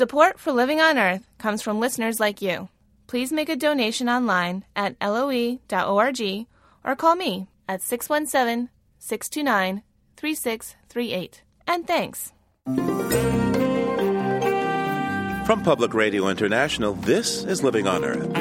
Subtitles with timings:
[0.00, 2.70] Support for Living on Earth comes from listeners like you.
[3.06, 6.46] Please make a donation online at loe.org
[6.84, 9.82] or call me at 617 629
[10.16, 11.42] 3638.
[11.66, 12.32] And thanks.
[15.44, 18.32] From Public Radio International, this is Living on Earth.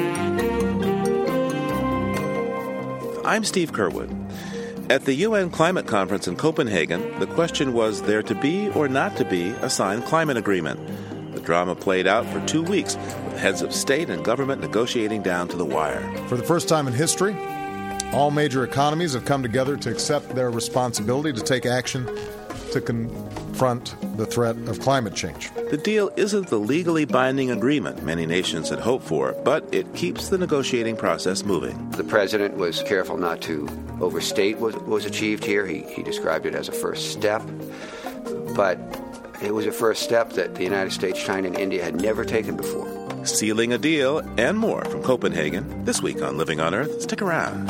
[3.26, 4.16] I'm Steve Curwood.
[4.90, 9.18] At the UN Climate Conference in Copenhagen, the question was there to be or not
[9.18, 10.80] to be a signed climate agreement.
[11.50, 15.48] The drama played out for two weeks, with heads of state and government negotiating down
[15.48, 16.00] to the wire.
[16.28, 17.36] For the first time in history,
[18.14, 22.06] all major economies have come together to accept their responsibility to take action
[22.72, 25.50] to confront the threat of climate change.
[25.72, 30.30] The deal isn't the legally binding agreement many nations had hoped for, but it keeps
[30.30, 31.90] the negotiating process moving.
[31.90, 33.68] The president was careful not to
[34.02, 35.66] overstate what was achieved here.
[35.66, 37.42] He, he described it as a first step,
[38.56, 38.78] but
[39.42, 42.56] it was a first step that the United States, China, and India had never taken
[42.56, 42.88] before.
[43.26, 47.02] Sealing a deal and more from Copenhagen this week on Living on Earth.
[47.02, 47.68] Stick around.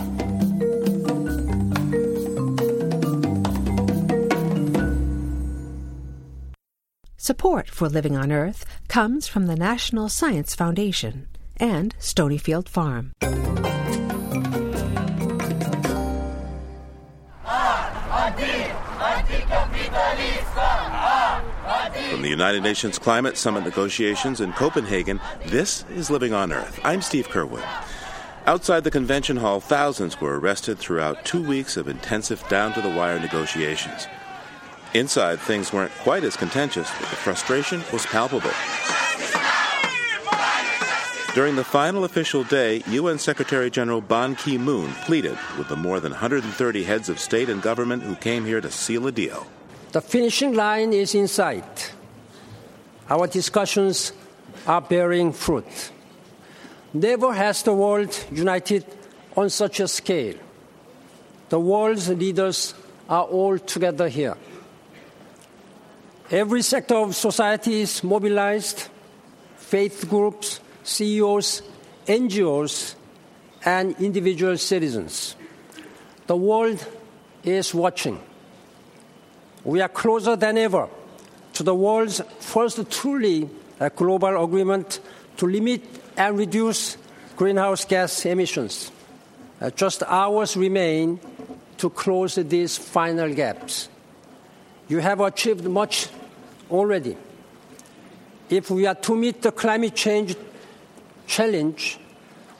[7.17, 13.11] Support for Living on Earth comes from the National Science Foundation and Stonyfield Farm.
[22.19, 26.77] From the United Nations Climate Summit negotiations in Copenhagen, this is Living on Earth.
[26.83, 27.63] I'm Steve Curwood.
[28.45, 32.89] Outside the convention hall, thousands were arrested throughout two weeks of intensive down to the
[32.89, 34.05] wire negotiations.
[34.93, 38.51] Inside, things weren't quite as contentious, but the frustration was palpable.
[41.33, 46.01] During the final official day, UN Secretary General Ban Ki moon pleaded with the more
[46.01, 49.47] than 130 heads of state and government who came here to seal a deal.
[49.93, 51.93] The finishing line is in sight.
[53.09, 54.13] Our discussions
[54.67, 55.91] are bearing fruit.
[56.93, 58.85] Never has the world united
[59.35, 60.35] on such a scale.
[61.49, 62.75] The world's leaders
[63.07, 64.37] are all together here.
[66.29, 68.89] Every sector of society is mobilized
[69.57, 71.63] faith groups, CEOs,
[72.05, 72.93] NGOs,
[73.65, 75.35] and individual citizens.
[76.27, 76.85] The world
[77.43, 78.19] is watching.
[79.63, 80.87] We are closer than ever
[81.59, 83.49] to the world's first truly
[83.97, 85.01] global agreement
[85.35, 85.83] to limit
[86.15, 86.95] and reduce
[87.35, 88.89] greenhouse gas emissions.
[89.59, 91.19] Uh, just hours remain
[91.75, 93.89] to close these final gaps.
[94.87, 96.07] You have achieved much
[96.71, 97.17] already.
[98.49, 100.37] If we are to meet the climate change
[101.27, 101.99] challenge,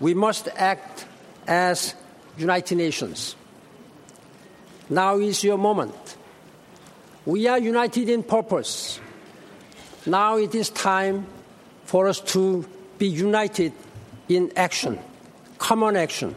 [0.01, 1.05] we must act
[1.47, 1.95] as
[2.37, 3.37] United Nations.
[4.89, 6.08] Now is your moment.
[7.29, 8.99] We are united in purpose.
[10.07, 11.27] Now it is time
[11.85, 12.65] for us to
[12.97, 13.71] be united
[14.27, 14.97] in action,
[15.59, 16.33] common action.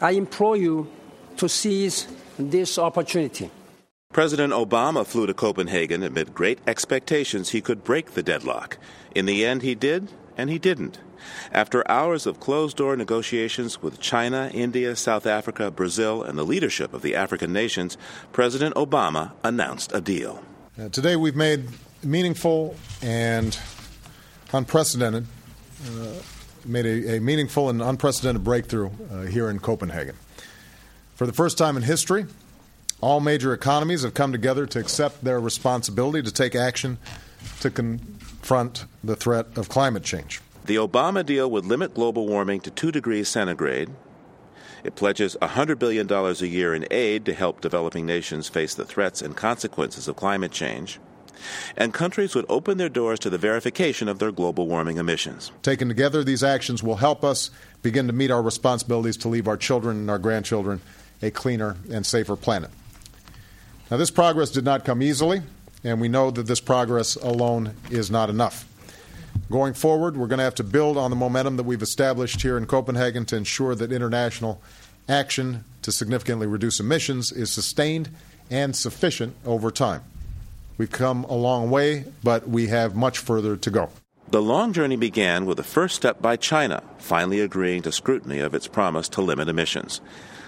[0.00, 0.90] I implore you
[1.36, 2.08] to seize
[2.38, 3.50] this opportunity.
[4.10, 8.78] President Obama flew to Copenhagen amid great expectations he could break the deadlock.
[9.14, 10.98] In the end, he did, and he didn't.
[11.52, 16.92] After hours of closed door negotiations with China, India, South Africa, Brazil, and the leadership
[16.92, 17.96] of the African nations,
[18.32, 20.42] President Obama announced a deal.
[20.90, 21.68] Today, we've made
[22.02, 23.56] meaningful and
[24.52, 25.26] unprecedented,
[25.86, 26.06] uh,
[26.64, 30.16] made a, a, meaningful and unprecedented breakthrough uh, here in Copenhagen.
[31.14, 32.26] For the first time in history,
[33.00, 36.98] all major economies have come together to accept their responsibility to take action
[37.60, 40.40] to confront the threat of climate change.
[40.64, 43.90] The Obama deal would limit global warming to 2 degrees centigrade.
[44.84, 49.22] It pledges $100 billion a year in aid to help developing nations face the threats
[49.22, 50.98] and consequences of climate change.
[51.76, 55.50] And countries would open their doors to the verification of their global warming emissions.
[55.62, 57.50] Taken together, these actions will help us
[57.82, 60.80] begin to meet our responsibilities to leave our children and our grandchildren
[61.20, 62.70] a cleaner and safer planet.
[63.90, 65.42] Now, this progress did not come easily,
[65.84, 68.66] and we know that this progress alone is not enough.
[69.50, 72.56] Going forward, we're going to have to build on the momentum that we've established here
[72.56, 74.60] in Copenhagen to ensure that international
[75.08, 78.10] action to significantly reduce emissions is sustained
[78.50, 80.02] and sufficient over time.
[80.78, 83.90] We've come a long way, but we have much further to go.
[84.30, 88.54] The long journey began with the first step by China, finally agreeing to scrutiny of
[88.54, 90.00] its promise to limit emissions.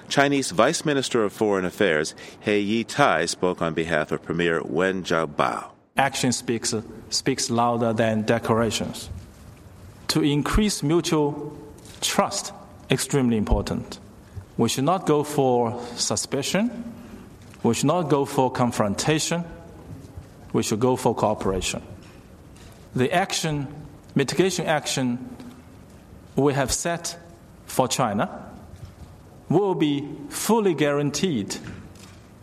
[0.08, 5.70] Chinese Vice Minister of Foreign Affairs He Yafei spoke on behalf of Premier Wen Jiabao.
[5.96, 6.74] Action speaks,
[7.10, 9.08] speaks louder than declarations.
[10.08, 11.56] To increase mutual
[12.00, 12.52] trust,
[12.90, 13.98] extremely important.
[14.56, 16.92] We should not go for suspicion.
[17.62, 19.44] We should not go for confrontation.
[20.52, 21.82] We should go for cooperation.
[22.94, 23.66] the action,
[24.14, 25.18] mitigation action
[26.36, 27.16] we have set
[27.66, 28.28] for China
[29.49, 31.56] will be fully guaranteed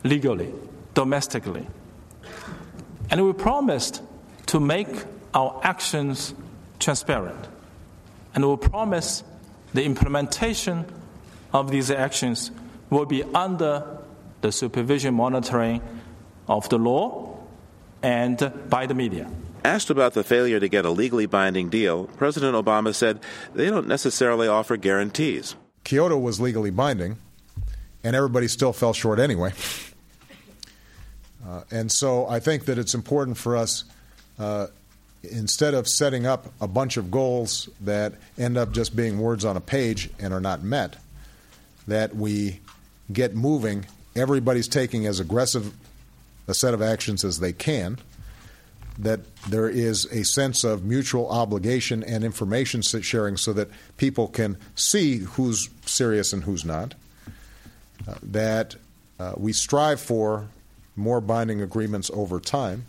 [0.04, 0.54] legally,
[0.94, 1.68] domestically.
[3.10, 4.02] And we promised
[4.48, 4.88] to make
[5.34, 6.34] our actions
[6.80, 7.48] transparent.
[8.34, 9.24] And we promise
[9.74, 10.86] the implementation
[11.54, 12.52] of these actions
[12.90, 14.00] will be under
[14.42, 15.82] the supervision monitoring
[16.48, 17.38] of the law
[18.02, 19.30] and by the media.
[19.64, 23.20] Asked about the failure to get a legally binding deal, President Obama said
[23.54, 25.56] they don't necessarily offer guarantees.
[25.84, 27.18] Kyoto was legally binding,
[28.04, 29.54] and everybody still fell short anyway.
[31.48, 33.84] Uh, and so I think that it's important for us,
[34.38, 34.68] uh,
[35.24, 39.58] instead of setting up a bunch of goals that end up just being words on
[39.58, 40.98] a page and are not met,
[41.88, 42.60] that we
[43.12, 43.86] get moving.
[44.16, 45.74] Everybody's taking as aggressive
[46.48, 47.98] a set of actions as they can.
[49.02, 54.58] That there is a sense of mutual obligation and information sharing so that people can
[54.76, 56.94] see who's serious and who's not.
[58.08, 58.76] Uh, that
[59.20, 60.48] uh, we strive for
[60.96, 62.86] more binding agreements over time,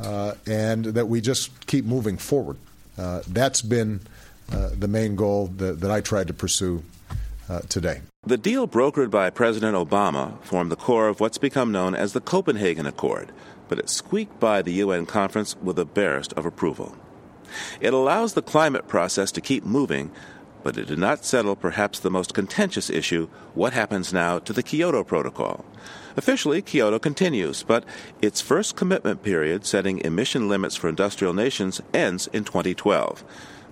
[0.00, 2.56] uh, and that we just keep moving forward.
[2.98, 4.00] Uh, that's been
[4.52, 6.82] uh, the main goal that, that, I tried to pursue
[7.48, 8.00] uh, today.
[8.26, 12.20] The deal brokered by President Obama formed the core of what's become known as the
[12.20, 13.32] Copenhagen Accord,
[13.68, 16.96] but it squeaked by the UN conference with a barest of approval.
[17.80, 20.10] It allows the climate process to keep moving,
[20.62, 24.62] but it did not settle perhaps the most contentious issue what happens now to the
[24.62, 25.64] Kyoto Protocol.
[26.16, 27.84] Officially, Kyoto continues, but
[28.22, 33.24] its first commitment period setting emission limits for industrial nations ends in 2012.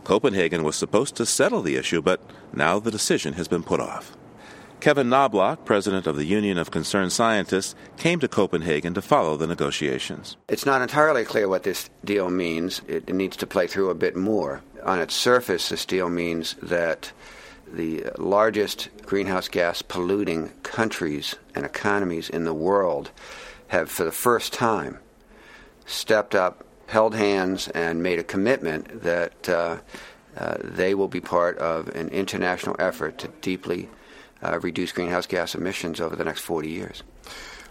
[0.05, 2.21] Copenhagen was supposed to settle the issue, but
[2.53, 4.17] now the decision has been put off.
[4.83, 9.47] Kevin Knobloch, president of the Union of Concerned Scientists, came to Copenhagen to follow the
[9.47, 10.37] negotiations.
[10.49, 12.83] It's not entirely clear what this deal means.
[12.89, 14.61] It needs to play through a bit more.
[14.83, 17.13] On its surface, this deal means that
[17.73, 23.13] the largest greenhouse gas polluting countries and economies in the world
[23.69, 24.99] have, for the first time,
[25.87, 29.77] stepped up, held hands, and made a commitment that uh,
[30.37, 33.89] uh, they will be part of an international effort to deeply
[34.43, 37.03] uh, reduce greenhouse gas emissions over the next 40 years.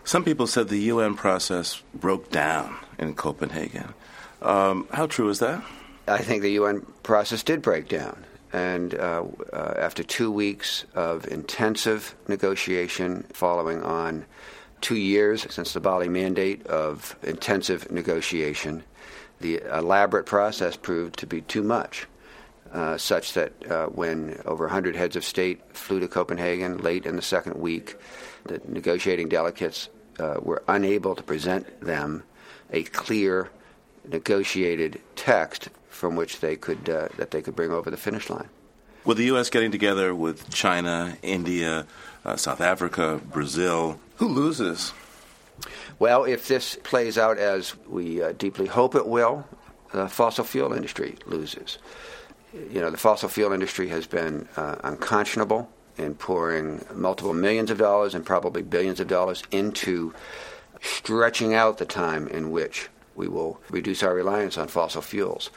[0.03, 3.94] Some people said the UN process broke down in Copenhagen.
[4.41, 5.63] Um, how true is that?
[6.07, 8.25] I think the UN process did break down.
[8.53, 14.25] And uh, uh, after two weeks of intensive negotiation, following on
[14.81, 18.83] two years since the Bali Mandate of intensive negotiation,
[19.39, 22.07] the elaborate process proved to be too much.
[22.73, 27.18] Uh, such that uh, when over 100 heads of state flew to Copenhagen late in
[27.18, 27.97] the second week,
[28.45, 29.89] the negotiating delegates
[30.19, 32.23] uh, were unable to present them
[32.71, 33.50] a clear,
[34.09, 38.47] negotiated text from which they could uh, that they could bring over the finish line.
[39.03, 39.50] With the U.S.
[39.50, 41.85] getting together with China, India,
[42.23, 44.94] uh, South Africa, Brazil, who loses?
[46.00, 49.45] Well, if this plays out as we deeply hope it will,
[49.91, 51.77] the fossil fuel industry loses
[52.53, 57.77] you know, the fossil fuel industry has been uh, unconscionable in pouring multiple millions of
[57.77, 60.13] dollars and probably billions of dollars into
[60.81, 65.50] stretching out the time in which we will reduce our reliance on fossil fuels.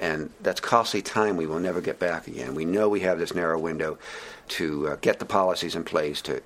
[0.00, 2.54] And that's costly time we will never get back again.
[2.54, 3.98] We know we have this narrow window
[4.48, 6.42] to uh, get the policies in place to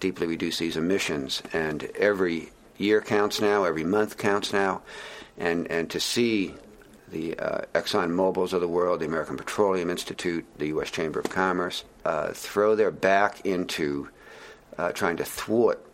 [0.00, 1.42] deeply reduce these emissions.
[1.52, 4.82] And every year counts now, every month counts now.
[5.36, 6.54] And, and to see
[7.10, 10.90] the uh, Exxon Mobils of the world, the American Petroleum Institute, the U.S.
[10.90, 14.08] Chamber of Commerce, uh, throw their back into
[14.76, 15.84] uh, trying to thwart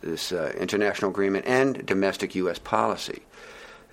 [0.00, 2.58] this uh, international agreement and domestic U.S.
[2.58, 3.22] policy,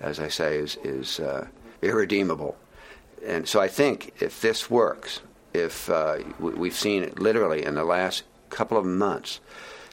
[0.00, 1.46] as I say, is, is uh,
[1.82, 2.56] irredeemable.
[3.26, 5.20] And so I think if this works,
[5.52, 9.40] if uh, we've seen it literally in the last couple of months,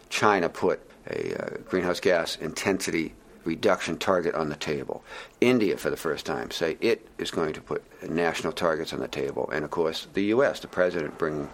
[0.10, 3.14] China put a greenhouse gas intensity
[3.46, 5.04] reduction target on the table.
[5.42, 9.08] India, for the first time, say it is going to put national targets on the
[9.08, 9.50] table.
[9.52, 11.50] And of course, the U.S., the president bringing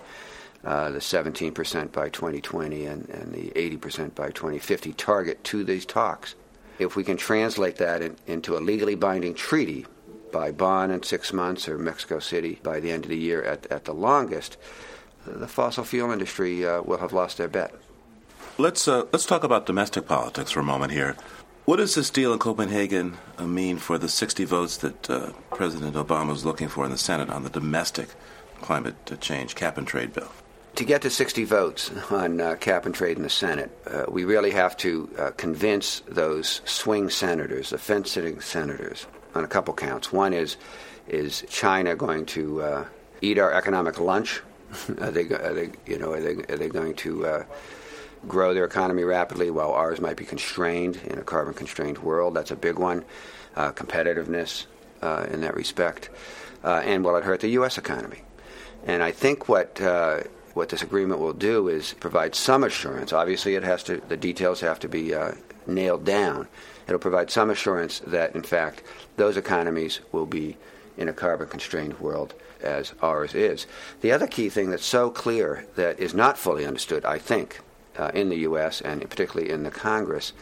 [0.64, 6.36] uh, the 17% by 2020 and, and the 80% by 2050 target to these talks.
[6.80, 9.86] If we can translate that in, into a legally binding treaty
[10.32, 13.66] by Bonn in six months or Mexico City by the end of the year at,
[13.68, 14.58] at the longest,
[15.26, 17.74] the fossil fuel industry uh, will have lost their bet.
[18.58, 21.16] Let's uh, let's talk about domestic politics for a moment here.
[21.66, 25.96] What does this deal in Copenhagen uh, mean for the 60 votes that uh, President
[25.96, 28.10] Obama is looking for in the Senate on the domestic
[28.62, 30.32] climate change cap and trade bill?
[30.76, 34.24] To get to 60 votes on uh, cap and trade in the Senate, uh, we
[34.24, 39.74] really have to uh, convince those swing senators, the fence sitting senators, on a couple
[39.74, 40.12] counts.
[40.12, 40.58] One is
[41.08, 42.86] is China going to uh,
[43.22, 44.42] eat our economic lunch?
[45.02, 47.44] are, they, are they, you know, are they, are they going to uh,
[48.28, 52.34] grow their economy rapidly while ours might be constrained in a carbon constrained world?
[52.34, 53.06] That's a big one.
[53.56, 54.66] Uh, competitiveness
[55.02, 56.10] uh, in that respect,
[56.64, 57.78] uh, and will it hurt the U.S.
[57.78, 58.22] economy?
[58.86, 60.22] And I think what uh,
[60.54, 63.12] what this agreement will do is provide some assurance.
[63.12, 65.14] Obviously, it has to the details have to be
[65.68, 66.48] nailed down.
[66.88, 68.82] It'll provide some assurance that, in fact,
[69.18, 70.58] those economies will be
[70.98, 73.68] in a carbon constrained world as ours is.
[74.02, 77.62] The other key thing that's so clear that is not fully understood, I think,
[78.00, 78.82] uh, in the U.S.
[78.82, 80.34] and particularly in the Congress,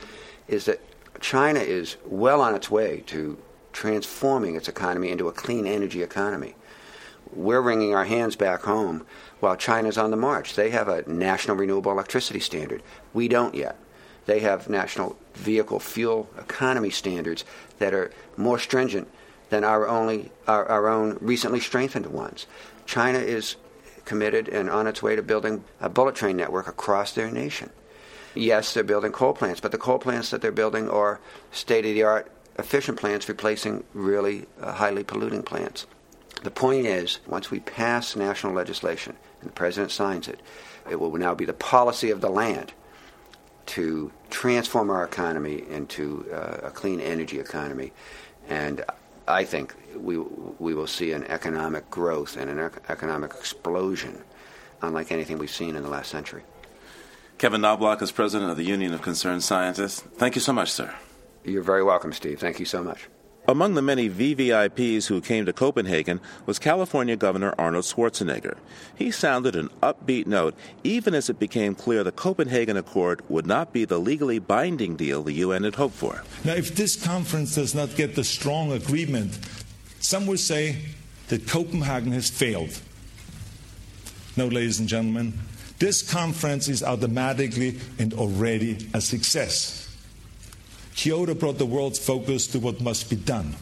[0.47, 0.79] is that
[1.19, 3.37] China is well on its way to
[3.73, 6.55] transforming its economy into a clean energy economy.
[7.33, 9.05] We're wringing our hands back home
[9.39, 10.55] while China's on the march.
[10.55, 12.81] They have a national renewable electricity standard.
[13.13, 13.77] We don't yet.
[14.25, 17.45] They have national vehicle fuel economy standards
[17.79, 19.07] that are more stringent
[19.49, 22.45] than our, only, our, our own recently strengthened ones.
[22.85, 23.55] China is
[24.07, 27.69] committed and on its way to building a bullet train network across their nation.
[28.33, 31.19] Yes, they're building coal plants, but the coal plants that they're building are
[31.51, 35.85] state of the art, efficient plants replacing really uh, highly polluting plants.
[36.43, 40.39] The point is, once we pass national legislation and the president signs it,
[40.89, 42.73] it will now be the policy of the land
[43.67, 47.91] to transform our economy into uh, a clean energy economy.
[48.47, 48.85] And
[49.27, 54.23] I think we, we will see an economic growth and an economic explosion
[54.81, 56.43] unlike anything we've seen in the last century.
[57.37, 60.01] Kevin Knobloch is president of the Union of Concerned Scientists.
[60.01, 60.93] Thank you so much, sir.
[61.43, 62.39] You're very welcome, Steve.
[62.39, 63.07] Thank you so much.
[63.49, 68.57] Among the many VVIPs who came to Copenhagen was California Governor Arnold Schwarzenegger.
[68.93, 73.71] He sounded an upbeat note even as it became clear the Copenhagen Accord would not
[73.71, 76.23] be the legally binding deal the UN had hoped for.
[76.43, 79.39] Now, if this conference does not get the strong agreement,
[80.01, 80.81] some will say
[81.29, 82.77] that Copenhagen has failed.
[84.35, 85.39] No, ladies and gentlemen,
[85.79, 89.86] this conference is automatically and already a success.
[90.97, 93.55] Kyoto brought the world's focus to what must be done.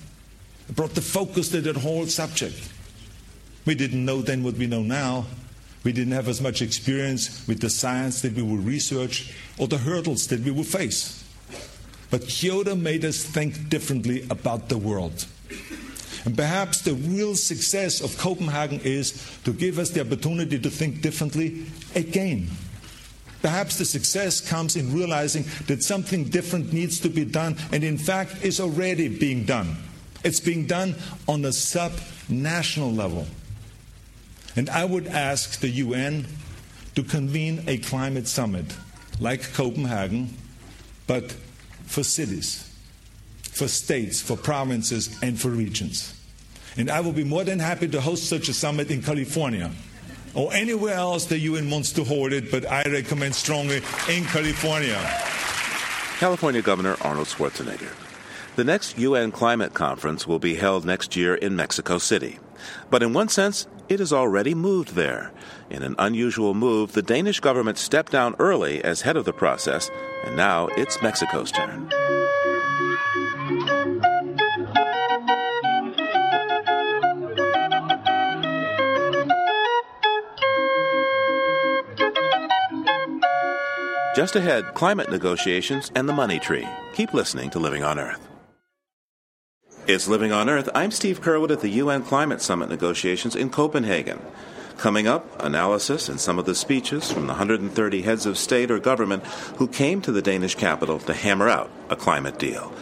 [0.69, 2.71] It brought the focus to that whole subject.
[3.65, 5.25] We didn't know then what we know now.
[5.83, 9.77] We didn't have as much experience with the science that we will research or the
[9.77, 11.23] hurdles that we will face.
[12.09, 15.27] But Kyoto made us think differently about the world.
[16.23, 21.01] And perhaps the real success of Copenhagen is to give us the opportunity to think
[21.01, 21.65] differently
[21.95, 22.47] again.
[23.45, 27.95] Perhaps the success comes in realizing that something different needs to be done, and in
[27.95, 29.77] fact is already being done.
[30.23, 30.95] It's being done
[31.27, 31.91] on a sub
[32.27, 33.27] national level.
[34.55, 36.25] And I would ask the UN
[36.95, 38.65] to convene a climate summit
[39.19, 40.35] like Copenhagen,
[41.05, 41.31] but
[41.85, 42.75] for cities,
[43.51, 46.19] for states, for provinces, and for regions.
[46.77, 49.69] And I will be more than happy to host such a summit in California
[50.35, 53.77] or anywhere else the UN wants to hold it, but I recommend strongly
[54.09, 54.99] in California.
[56.19, 57.93] California Governor Arnold Schwarzenegger.
[58.55, 62.39] The next UN climate conference will be held next year in Mexico City.
[62.89, 65.31] But in one sense, it has already moved there.
[65.69, 69.91] In an unusual move, the Danish government stepped down early as head of the process,
[70.23, 71.91] and now it's Mexico's turn.
[84.15, 86.65] Just ahead, climate negotiations and the money tree.
[86.93, 88.25] Keep listening to Living on Earth.
[89.87, 90.69] It's Living on Earth.
[90.73, 94.21] I'm Steve Curwood at the UN Climate Summit negotiations in Copenhagen.
[94.77, 98.79] Coming up, analysis and some of the speeches from the 130 heads of state or
[98.79, 99.25] government
[99.57, 102.73] who came to the Danish capital to hammer out a climate deal.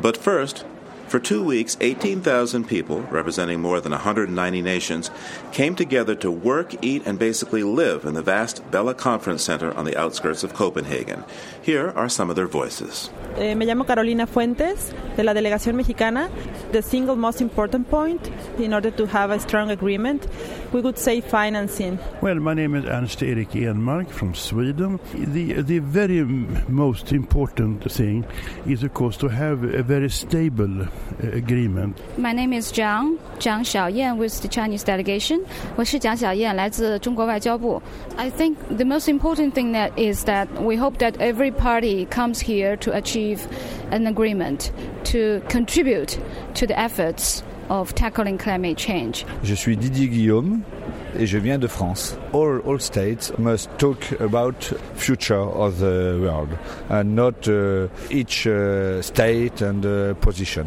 [0.00, 0.64] But first,
[1.10, 5.10] for two weeks, 18,000 people, representing more than 190 nations,
[5.50, 9.84] came together to work, eat, and basically live in the vast Bella Conference Center on
[9.84, 11.24] the outskirts of Copenhagen.
[11.62, 13.10] Here are some of their voices.
[13.36, 16.30] Eh, me llamo Carolina Fuentes, de la delegación mexicana.
[16.70, 20.28] The single most important point, in order to have a strong agreement,
[20.72, 21.98] we would say financing.
[22.22, 25.00] Well, my name is Ernst Erik Enmark from Sweden.
[25.14, 26.22] The, the very
[26.68, 28.24] most important thing
[28.64, 30.86] is, of course, to have a very stable
[31.21, 31.97] agreement.
[32.17, 35.41] My name is Zhang, Zhang Xiaoyan with the Chinese delegation.
[35.75, 37.81] 我是蒋小燕，来自中国外交部.
[38.17, 42.39] I think the most important thing that is that we hope that every party comes
[42.39, 43.39] here to achieve
[43.91, 44.71] an agreement
[45.05, 46.17] to contribute
[46.55, 49.25] to the efforts of tackling climate change.
[49.43, 50.61] Je suis Didier Guillaume
[51.17, 52.15] et je viens de France.
[52.31, 54.55] All, all states must talk about
[54.95, 56.49] future of the world
[56.89, 60.65] and not uh, each uh, state and uh, position.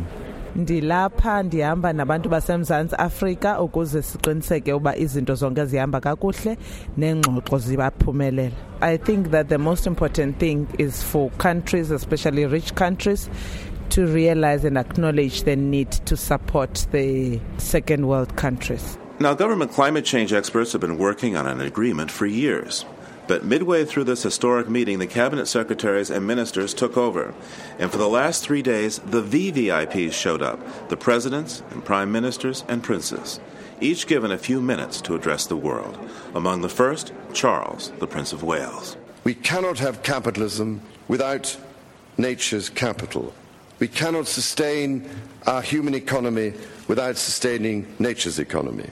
[0.56, 6.58] ndilapha ndihamba nabantu basemzantsi afrika ukuze siqiniseke uba izinto zonke zihamba kakuhle
[6.98, 8.56] neengxoxo zibaphumelela.
[8.82, 13.30] I think that the most important thing is for countries especially rich countries
[13.90, 18.98] to realize and acknowledge the need to support the second world countries.
[19.20, 22.86] Now government climate change experts have been working on an agreement for years
[23.28, 27.34] but midway through this historic meeting, the cabinet secretaries and ministers took over.
[27.80, 32.66] And for the last three days, the VVIPs showed up the presidents and prime ministers
[32.68, 33.40] and princes,
[33.80, 35.98] each given a few minutes to address the world.
[36.36, 38.98] Among the first, Charles, the Prince of Wales.
[39.24, 41.58] We cannot have capitalism without
[42.18, 43.34] nature's capital.
[43.80, 45.10] We cannot sustain
[45.48, 46.54] our human economy
[46.88, 48.90] without sustaining nature's economy.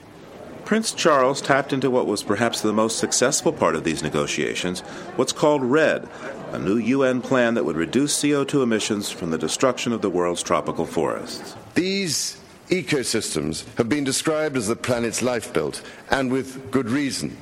[0.72, 4.80] Prince Charles tapped into what was perhaps the most successful part of these negotiations,
[5.16, 6.08] what's called REDD,
[6.52, 10.42] a new UN plan that would reduce CO2 emissions from the destruction of the world's
[10.42, 11.56] tropical forests.
[11.74, 17.36] These ecosystems have been described as the planet's lifebelt, and with good reason.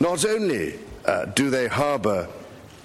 [0.00, 2.26] Not only uh, do they harbour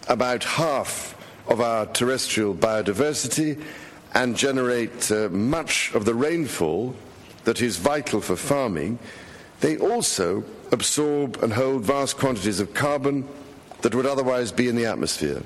[0.07, 1.17] about half
[1.47, 3.59] of our terrestrial biodiversity
[4.13, 6.95] and generate uh, much of the rainfall
[7.45, 8.99] that is vital for farming,
[9.61, 13.27] they also absorb and hold vast quantities of carbon
[13.81, 15.41] that would otherwise be in the atmosphere.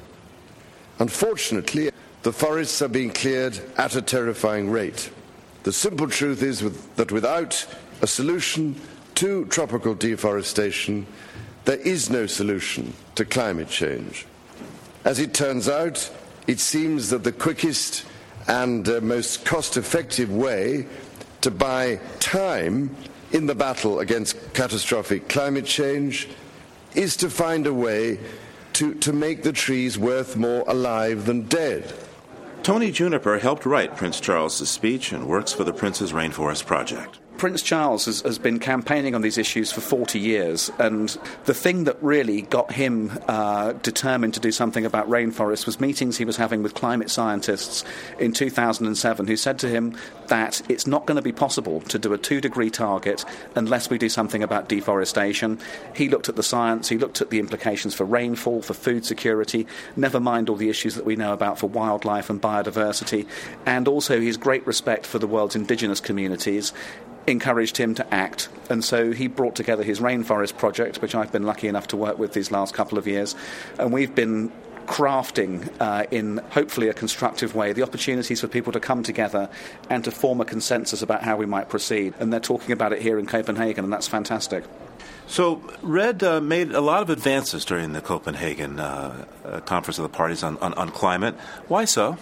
[1.00, 1.92] Unfortunately,
[2.24, 5.10] the forests are being cleared at a terrifying rate.
[5.64, 6.62] The simple truth is
[6.96, 7.66] that without
[8.02, 8.76] a solution
[9.16, 11.06] to tropical deforestation,
[11.66, 14.26] there is no solution to climate change.
[15.06, 16.10] As it turns out,
[16.48, 18.06] it seems that the quickest
[18.48, 20.88] and uh, most cost effective way
[21.42, 22.96] to buy time
[23.32, 26.28] in the battle against catastrophic climate change
[26.96, 28.20] is to find a way
[28.74, 31.94] to, to make the trees worth more alive than dead.
[32.64, 37.20] Tony Juniper helped write Prince Charles's speech and works for the Prince's Rainforest Project.
[37.40, 41.86] Prince Charles has, has, been campaigning on these issues for 40 years, and the thing
[41.86, 46.36] that really got him uh, determined to do something about rainforests was meetings he was
[46.36, 47.86] having with climate scientists
[48.20, 49.96] in 2007 who said to him
[50.28, 53.24] that it's not going to be possible to do a two degree target
[53.56, 55.58] unless we do something about deforestation.
[55.96, 59.66] He looked at the science, he looked at the implications for rainfall, for food security,
[59.96, 63.26] never mind all the issues that we know about for wildlife and biodiversity,
[63.66, 66.74] and also his great respect for the world's indigenous communities
[67.30, 68.50] encouraged him to act.
[68.70, 72.20] And so he brought together his Rainforest Project, which I've been lucky enough to work
[72.20, 73.36] with these last couple of years.
[73.78, 74.52] And we've been
[74.90, 79.48] crafting uh, in hopefully a constructive way the opportunities for people to come together
[79.88, 82.14] and to form a consensus about how we might proceed.
[82.20, 84.64] And they're talking about it here in Copenhagen, and that's fantastic.
[85.28, 90.04] So, REDD uh, made a lot of advances during the Copenhagen uh, uh Conference of
[90.04, 91.36] the Parties on, on, on climate.
[91.68, 92.18] Why so?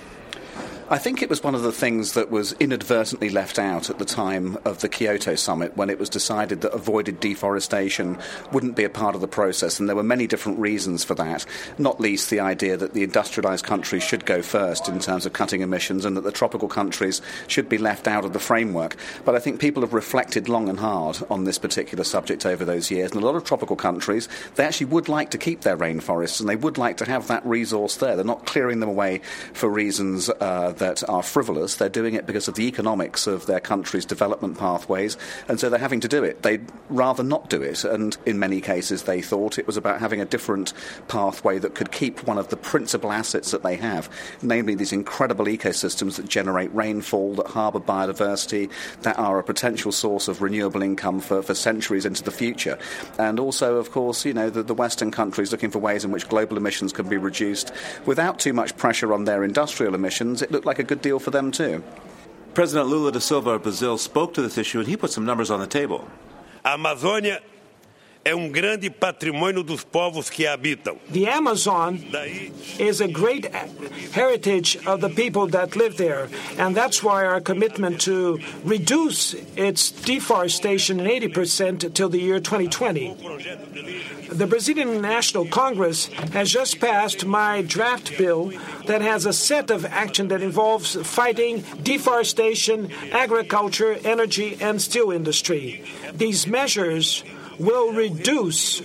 [0.89, 4.05] I think it was one of the things that was inadvertently left out at the
[4.05, 8.17] time of the Kyoto summit when it was decided that avoided deforestation
[8.53, 9.81] wouldn't be a part of the process.
[9.81, 11.45] And there were many different reasons for that,
[11.77, 15.59] not least the idea that the industrialized countries should go first in terms of cutting
[15.59, 18.95] emissions and that the tropical countries should be left out of the framework.
[19.25, 22.89] But I think people have reflected long and hard on this particular subject over those
[22.89, 23.11] years.
[23.11, 26.47] And a lot of tropical countries, they actually would like to keep their rainforests and
[26.47, 28.15] they would like to have that resource there.
[28.15, 29.19] They're not clearing them away
[29.51, 30.29] for reasons.
[30.29, 31.75] Uh, that are frivolous.
[31.75, 35.79] They're doing it because of the economics of their country's development pathways, and so they're
[35.79, 36.43] having to do it.
[36.43, 40.21] They'd rather not do it, and in many cases, they thought it was about having
[40.21, 40.73] a different
[41.07, 44.09] pathway that could keep one of the principal assets that they have,
[44.41, 48.69] namely these incredible ecosystems that generate rainfall, that harbour biodiversity,
[49.01, 52.77] that are a potential source of renewable income for, for centuries into the future.
[53.17, 56.29] And also, of course, you know, the, the Western countries looking for ways in which
[56.29, 57.71] global emissions can be reduced
[58.05, 60.41] without too much pressure on their industrial emissions.
[60.41, 61.83] It looked like a good deal for them too.
[62.53, 65.49] President Lula da Silva of Brazil spoke to this issue and he put some numbers
[65.49, 66.07] on the table.
[66.65, 67.39] Amazônia
[68.27, 70.97] é um grande patrimônio dos povos que a habitam.
[71.09, 71.97] The Amazon
[72.77, 73.49] is a great
[74.11, 76.27] heritage of the people that live there,
[76.59, 83.15] and that's why our commitment to reduce its deforestation in 80% till the year 2020.
[84.29, 88.51] The Brazilian National Congress has just passed my draft bill
[88.87, 95.85] that has a set of action that involves fighting deforestation, agriculture, energy, and steel industry.
[96.13, 97.23] These measures
[97.59, 98.81] will reduce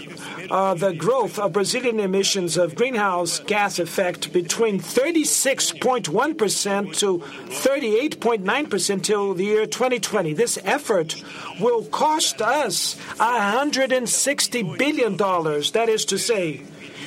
[0.50, 9.34] uh, the growth of Brazilian emissions of greenhouse gas effect between 36.1% to 38.9% till
[9.34, 10.32] the year 2020.
[10.34, 11.22] This effort
[11.60, 15.16] will cost us $160 billion.
[15.16, 16.62] That is to say,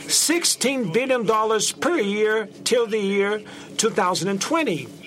[0.08, 1.26] $16 billion
[1.80, 3.42] per year till the year
[3.78, 5.05] 2020.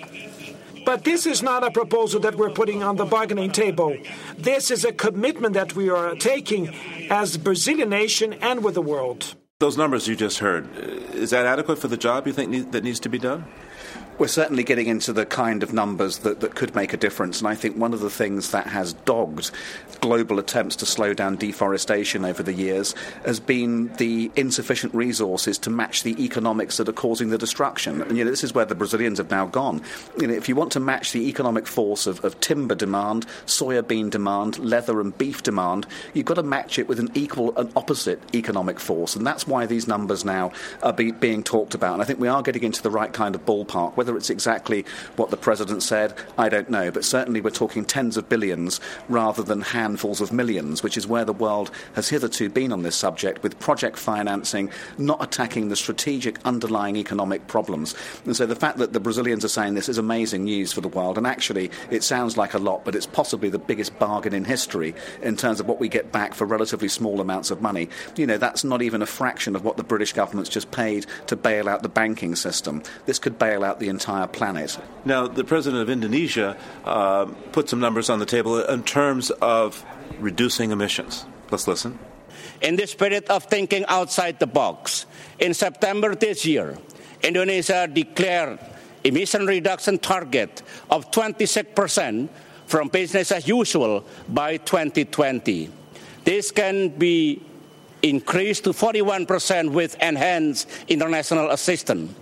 [0.88, 3.94] But this is not a proposal that we're putting on the bargaining table.
[4.38, 6.74] This is a commitment that we are taking
[7.10, 9.34] as the Brazilian nation and with the world.
[9.58, 10.66] Those numbers you just heard,
[11.12, 13.44] is that adequate for the job you think that needs to be done?
[14.18, 17.38] We're certainly getting into the kind of numbers that, that could make a difference.
[17.38, 19.50] And I think one of the things that has dogged
[20.00, 25.70] global attempts to slow down deforestation over the years has been the insufficient resources to
[25.70, 28.02] match the economics that are causing the destruction.
[28.02, 29.82] And you know, this is where the Brazilians have now gone.
[30.18, 33.86] You know, if you want to match the economic force of, of timber demand, soya
[33.86, 37.72] bean demand, leather and beef demand, you've got to match it with an equal and
[37.76, 39.16] opposite economic force.
[39.16, 40.52] And that's why these numbers now
[40.82, 41.94] are be, being talked about.
[41.94, 43.96] And I think we are getting into the right kind of ballpark.
[43.96, 44.84] Whether it's exactly
[45.16, 46.90] what the president said, I don't know.
[46.90, 51.24] But certainly we're talking tens of billions rather than handfuls of millions, which is where
[51.24, 56.38] the world has hitherto been on this subject, with project financing not attacking the strategic
[56.44, 57.94] underlying economic problems.
[58.24, 60.88] And so the fact that the Brazilians are saying this is amazing news for the
[60.88, 61.18] world.
[61.18, 64.94] And actually, it sounds like a lot, but it's possibly the biggest bargain in history
[65.22, 67.88] in terms of what we get back for relatively small amounts of money.
[68.16, 71.36] You know, that's not even a fraction of what the British government's just paid to
[71.36, 72.82] bail out the banking system.
[73.06, 74.78] This could bail out the entire planet.
[75.04, 76.54] Now, the president of Indonesia
[76.86, 79.82] uh, put some numbers on the table in terms of
[80.22, 81.26] reducing emissions.
[81.50, 81.98] Let's listen.
[82.62, 85.06] In the spirit of thinking outside the box,
[85.42, 86.78] in September this year,
[87.26, 88.62] Indonesia declared
[89.02, 90.62] emission reduction target
[90.94, 92.28] of 26%
[92.70, 95.70] from business as usual by 2020.
[96.22, 97.42] This can be
[98.02, 102.14] increased to 41% with enhanced international assistance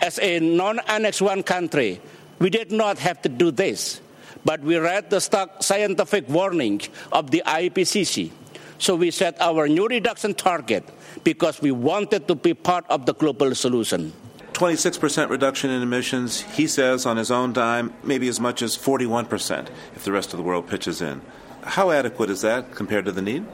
[0.00, 2.00] as a non Annex 1 country,
[2.38, 4.00] we did not have to do this,
[4.44, 5.20] but we read the
[5.60, 6.80] scientific warning
[7.12, 8.32] of the IPCC.
[8.78, 10.88] So we set our new reduction target
[11.22, 14.12] because we wanted to be part of the global solution.
[14.54, 19.68] 26% reduction in emissions, he says on his own dime, maybe as much as 41%
[19.94, 21.20] if the rest of the world pitches in.
[21.62, 23.46] How adequate is that compared to the need?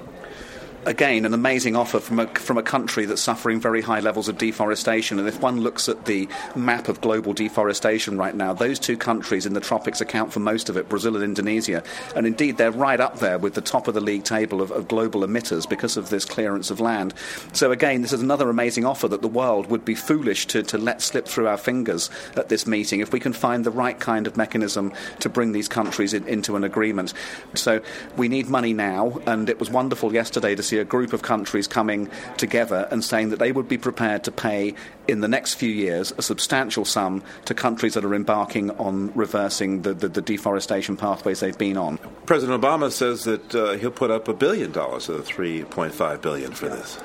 [0.87, 4.39] Again, an amazing offer from a, from a country that's suffering very high levels of
[4.39, 5.19] deforestation.
[5.19, 9.47] And if one looks at the map of global deforestation right now, those two countries
[9.47, 11.83] in the tropics account for most of it, Brazil and Indonesia.
[12.15, 14.87] And indeed, they're right up there with the top of the league table of, of
[14.87, 17.15] global emitters because of this clearance of land.
[17.53, 20.79] So again, this is another amazing offer that the world would be foolish to, to
[20.79, 24.27] let slip through our fingers at this meeting if we can find the right kind
[24.27, 27.13] of mechanism to bring these countries in, into an agreement.
[27.55, 27.81] So
[28.17, 31.67] we need money now, and it was wonderful yesterday to see a group of countries
[31.67, 34.75] coming together and saying that they would be prepared to pay
[35.09, 39.83] in the next few years a substantial sum to countries that are embarking on reversing
[39.83, 41.99] the, the, the deforestation pathways they've been on.
[42.27, 46.53] President Obama says that uh, he'll put up a billion dollars of the 3.5 billion
[46.53, 46.99] for this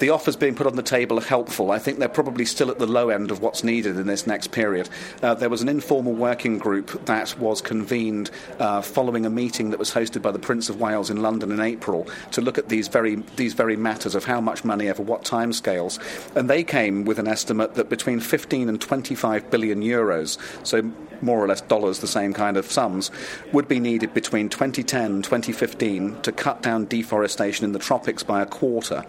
[0.00, 1.70] the offers being put on the table are helpful.
[1.70, 4.50] I think they're probably still at the low end of what's needed in this next
[4.50, 4.88] period.
[5.22, 9.78] Uh, there was an informal working group that was convened uh, following a meeting that
[9.78, 12.88] was hosted by the Prince of Wales in London in April to look at these
[12.88, 15.98] very these very matters of how much money over what timescales,
[16.34, 20.90] and they came with an estimate that between 15 and 25 billion euros, so
[21.22, 23.10] more or less dollars, the same kind of sums,
[23.52, 28.42] would be needed between 2010 and 2015 to cut down deforestation in the tropics by
[28.42, 29.04] a quarter.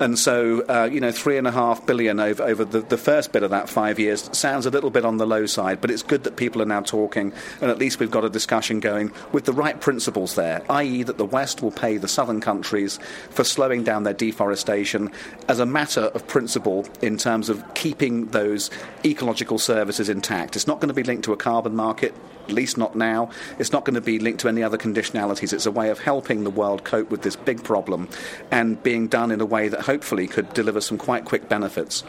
[0.00, 3.32] And so, uh, you know, three and a half billion over, over the, the first
[3.32, 6.02] bit of that five years sounds a little bit on the low side, but it's
[6.02, 9.44] good that people are now talking, and at least we've got a discussion going with
[9.44, 12.98] the right principles there, i.e., that the West will pay the southern countries
[13.30, 15.10] for slowing down their deforestation
[15.48, 18.70] as a matter of principle in terms of keeping those
[19.04, 20.56] ecological services intact.
[20.56, 22.14] It's not going to be linked to a carbon market,
[22.48, 23.30] at least not now.
[23.58, 25.52] It's not going to be linked to any other conditionalities.
[25.52, 28.08] It's a way of helping the world cope with this big problem
[28.50, 32.04] and being done in a way that hopefully could deliver some quite quick benefits.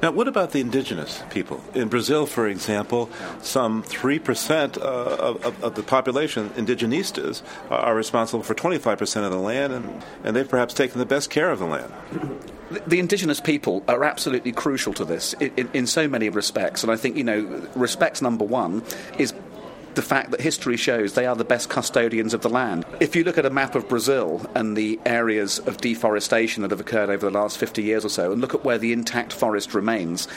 [0.00, 1.60] Now, what about the indigenous people?
[1.74, 3.10] In Brazil, for example,
[3.42, 9.72] some 3% uh, of, of, the population, indigenistas, are responsible for 25% of the land,
[9.72, 11.92] and, and they've perhaps taken the best care of the land.
[12.70, 16.84] The, the indigenous people are absolutely crucial to this in, in, in so many respects,
[16.84, 18.84] and I think, you know, respect number one
[19.18, 19.34] is
[19.98, 22.84] the fact that history shows they are the best custodians of the land.
[23.00, 26.78] If you look at a map of Brazil and the areas of deforestation that have
[26.78, 29.74] occurred over the last 50 years or so, and look at where the intact forest
[29.74, 30.28] remains,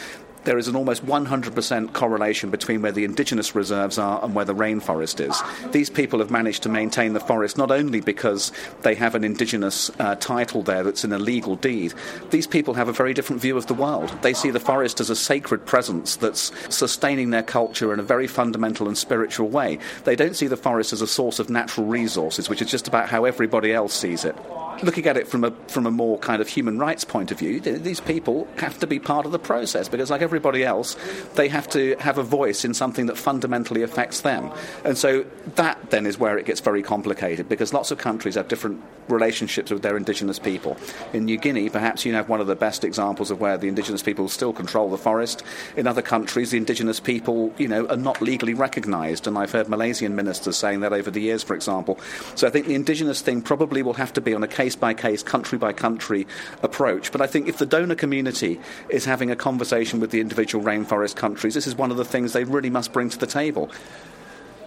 [0.43, 4.55] there is an almost 100% correlation between where the indigenous reserves are and where the
[4.55, 5.41] rainforest is.
[5.71, 8.51] These people have managed to maintain the forest not only because
[8.81, 11.93] they have an indigenous uh, title there that's in a legal deed,
[12.29, 14.09] these people have a very different view of the world.
[14.21, 18.27] They see the forest as a sacred presence that's sustaining their culture in a very
[18.27, 19.79] fundamental and spiritual way.
[20.03, 23.09] They don't see the forest as a source of natural resources, which is just about
[23.09, 24.35] how everybody else sees it.
[24.83, 27.59] Looking at it from a from a more kind of human rights point of view,
[27.59, 30.95] these people have to be part of the process because, like everybody else,
[31.35, 34.51] they have to have a voice in something that fundamentally affects them.
[34.83, 38.47] And so that then is where it gets very complicated because lots of countries have
[38.47, 40.77] different relationships with their indigenous people.
[41.13, 44.01] In New Guinea, perhaps you have one of the best examples of where the indigenous
[44.01, 45.43] people still control the forest.
[45.75, 49.67] In other countries, the indigenous people, you know, are not legally recognised, and I've heard
[49.67, 51.99] Malaysian ministers saying that over the years, for example.
[52.35, 54.93] So I think the indigenous thing probably will have to be on a case by
[54.93, 56.27] case, country by country
[56.63, 57.11] approach.
[57.11, 61.15] But I think if the donor community is having a conversation with the individual rainforest
[61.15, 63.69] countries, this is one of the things they really must bring to the table.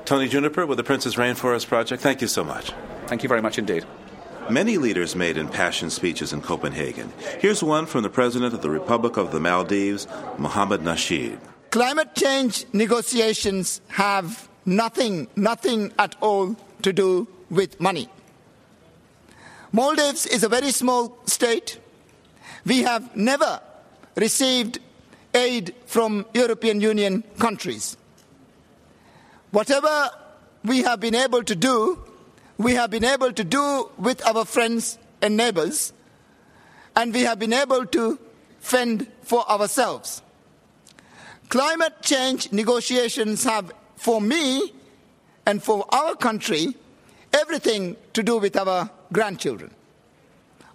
[0.04, 2.72] Tony Juniper with the Prince's Rainforest Project, thank you so much.
[3.06, 3.84] Thank you very much indeed.
[4.50, 7.10] Many leaders made impassioned speeches in Copenhagen.
[7.38, 11.38] Here's one from the President of the Republic of the Maldives, Mohammed Nasheed.
[11.70, 18.08] Climate change negotiations have nothing, nothing at all to do with money.
[19.74, 21.80] Maldives is a very small state.
[22.64, 23.60] We have never
[24.14, 24.78] received
[25.34, 27.96] aid from European Union countries.
[29.50, 30.10] Whatever
[30.64, 31.98] we have been able to do,
[32.56, 35.92] we have been able to do with our friends and neighbors,
[36.94, 38.20] and we have been able to
[38.60, 40.22] fend for ourselves.
[41.48, 44.72] Climate change negotiations have, for me
[45.44, 46.76] and for our country,
[47.32, 49.70] everything to do with our grandchildren.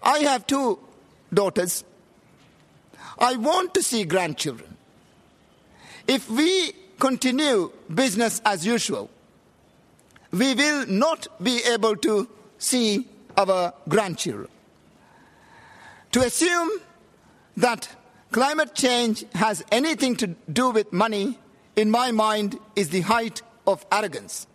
[0.01, 0.79] I have two
[1.31, 1.83] daughters.
[3.19, 4.77] I want to see grandchildren.
[6.07, 9.11] If we continue business as usual,
[10.31, 14.47] we will not be able to see our grandchildren.
[16.13, 16.69] To assume
[17.57, 17.89] that
[18.31, 21.37] climate change has anything to do with money,
[21.75, 24.47] in my mind, is the height of arrogance.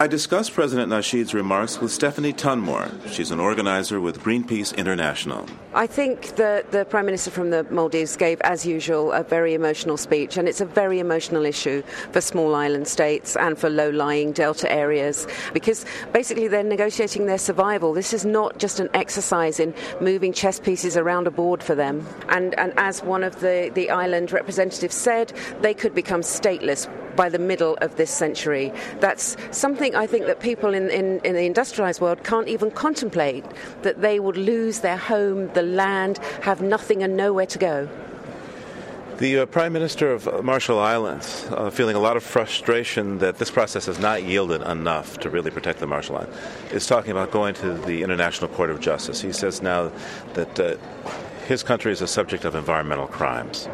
[0.00, 2.88] I discussed President Nasheed's remarks with Stephanie Tunmore.
[3.08, 5.44] She's an organizer with Greenpeace International.
[5.74, 9.96] I think that the Prime Minister from the Maldives gave, as usual, a very emotional
[9.96, 11.82] speech, and it's a very emotional issue
[12.12, 17.36] for small island states and for low lying delta areas because basically they're negotiating their
[17.36, 17.92] survival.
[17.92, 22.06] This is not just an exercise in moving chess pieces around a board for them.
[22.28, 27.28] And, and as one of the, the island representatives said, they could become stateless by
[27.28, 28.72] the middle of this century.
[29.00, 33.44] That's something I think that people in, in, in the industrialized world can't even contemplate
[33.82, 37.88] that they would lose their home, the land, have nothing and nowhere to go.
[39.18, 43.50] The uh, Prime Minister of Marshall Islands uh, feeling a lot of frustration that this
[43.50, 46.38] process has not yielded enough to really protect the Marshall Islands
[46.70, 49.20] is talking about going to the International Court of Justice.
[49.20, 49.90] He says now
[50.34, 50.76] that uh,
[51.48, 53.68] his country is a subject of environmental crimes.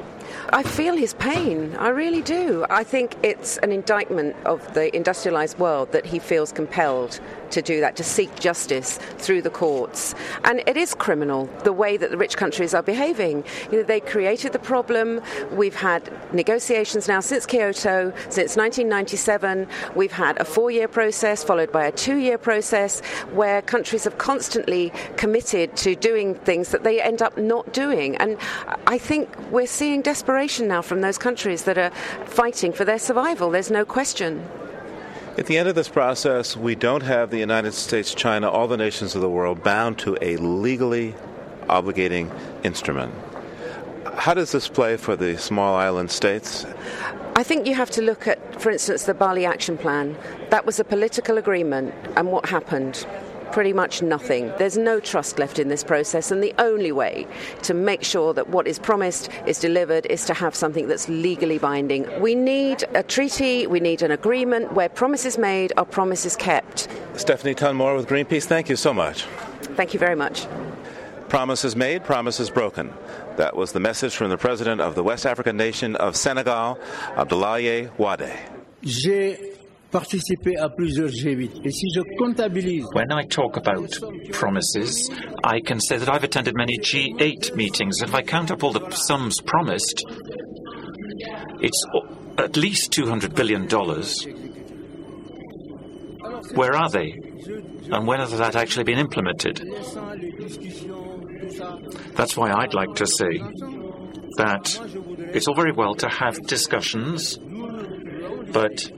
[0.50, 1.74] I feel his pain.
[1.76, 2.66] I really do.
[2.70, 7.20] I think it's an indictment of the industrialized world that he feels compelled
[7.50, 10.14] to do that, to seek justice through the courts.
[10.44, 13.44] And it is criminal the way that the rich countries are behaving.
[13.70, 15.20] You know, they created the problem.
[15.52, 19.68] We've had negotiations now since Kyoto, since 1997.
[19.94, 23.00] We've had a four year process followed by a two year process
[23.32, 28.16] where countries have constantly committed to doing things that they end up not doing.
[28.16, 28.36] And
[28.86, 30.23] I think we're seeing desperation
[30.68, 31.90] now from those countries that are
[32.26, 33.50] fighting for their survival.
[33.50, 34.46] There's no question.
[35.36, 38.76] At the end of this process, we don't have the United States, China, all the
[38.76, 41.14] nations of the world bound to a legally
[41.68, 42.30] obligating
[42.62, 43.12] instrument.
[44.14, 46.64] How does this play for the small island states?
[47.34, 50.16] I think you have to look at, for instance, the Bali Action Plan.
[50.50, 53.04] That was a political agreement, and what happened?
[53.54, 54.52] Pretty much nothing.
[54.58, 57.24] There's no trust left in this process, and the only way
[57.62, 61.58] to make sure that what is promised is delivered is to have something that's legally
[61.58, 62.04] binding.
[62.20, 66.88] We need a treaty, we need an agreement where promises made are promises kept.
[67.14, 69.22] Stephanie Tunmore with Greenpeace, thank you so much.
[69.76, 70.48] Thank you very much.
[71.28, 72.92] Promises made, promises broken.
[73.36, 76.80] That was the message from the president of the West African nation of Senegal,
[77.14, 78.32] Abdoulaye Wade.
[82.92, 83.96] When I talk about
[84.32, 85.08] promises,
[85.44, 88.90] I can say that I've attended many G8 meetings, if I count up all the
[88.90, 90.04] sums promised,
[91.60, 91.86] it's
[92.38, 93.68] at least $200 billion.
[96.56, 97.12] Where are they?
[97.92, 99.58] And when has that actually been implemented?
[102.16, 103.38] That's why I'd like to say
[104.38, 104.76] that
[105.32, 107.38] it's all very well to have discussions,
[108.52, 108.90] but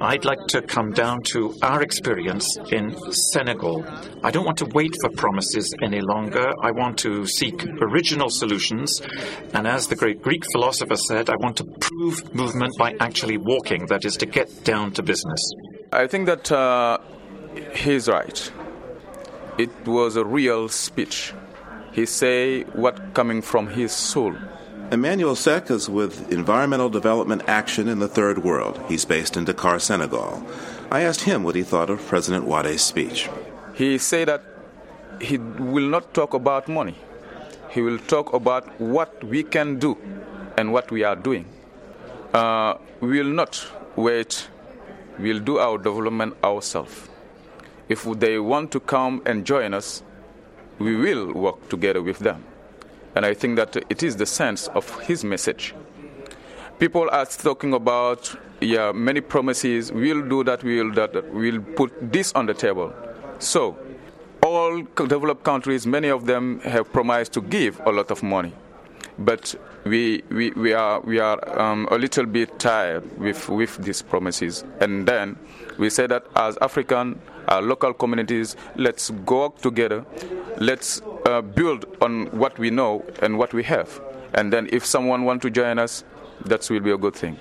[0.00, 3.84] I'd like to come down to our experience in Senegal.
[4.22, 6.52] I don't want to wait for promises any longer.
[6.62, 9.00] I want to seek original solutions.
[9.52, 13.86] And as the great Greek philosopher said, I want to prove movement by actually walking,
[13.86, 15.52] that is, to get down to business.
[15.92, 16.98] I think that uh,
[17.74, 18.52] he's right.
[19.58, 21.32] it was a real speech.
[21.92, 24.34] He say what coming from his soul.
[24.92, 28.80] Emmanuel Seck is with Environmental Development Action in the Third World.
[28.88, 30.46] He's based in Dakar, Senegal.
[30.92, 33.28] I asked him what he thought of President Wade's speech.
[33.74, 34.44] He said that
[35.20, 36.94] he will not talk about money.
[37.70, 39.98] He will talk about what we can do
[40.56, 41.46] and what we are doing.
[42.32, 44.48] Uh, we will not wait.
[45.18, 47.08] We'll do our development ourselves.
[47.88, 50.04] If they want to come and join us,
[50.78, 52.44] we will work together with them.
[53.16, 55.74] And I think that it is the sense of his message.
[56.78, 59.90] People are talking about yeah, many promises.
[59.90, 60.62] We'll do that.
[60.62, 61.32] We'll that.
[61.32, 62.92] We'll put this on the table.
[63.38, 63.76] So,
[64.42, 68.52] all developed countries, many of them have promised to give a lot of money,
[69.18, 74.02] but we we, we are we are um, a little bit tired with with these
[74.02, 74.64] promises.
[74.80, 75.38] And then
[75.78, 80.04] we say that as African, our local communities, let's go together,
[80.58, 84.00] let's uh, build on what we know and what we have,
[84.32, 86.04] and then if someone want to join us,
[86.44, 87.36] that will be a good thing.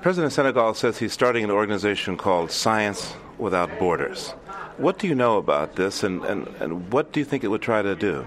[0.00, 4.30] President Senegal says he's starting an organization called Science Without Borders.
[4.78, 7.62] What do you know about this, and, and, and what do you think it would
[7.62, 8.26] try to do?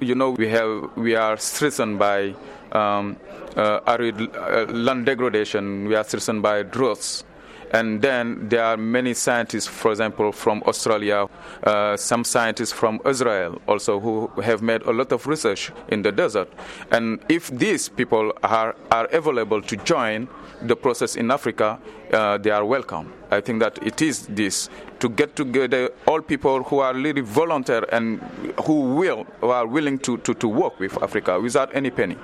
[0.00, 2.34] You know, we have we are stricken by
[2.72, 3.16] um,
[3.54, 5.86] uh, arid uh, land degradation.
[5.88, 7.24] We are stricken by droughts.
[7.72, 11.28] And then there are many scientists, for example, from Australia,
[11.62, 16.12] uh, some scientists from Israel also, who have made a lot of research in the
[16.12, 16.48] desert.
[16.90, 20.28] And if these people are, are available to join
[20.62, 21.78] the process in Africa,
[22.12, 23.12] uh, they are welcome.
[23.30, 27.86] I think that it is this to get together all people who are really volunteer
[27.92, 28.20] and
[28.64, 32.16] who will, who are willing to, to, to work with Africa without any penny.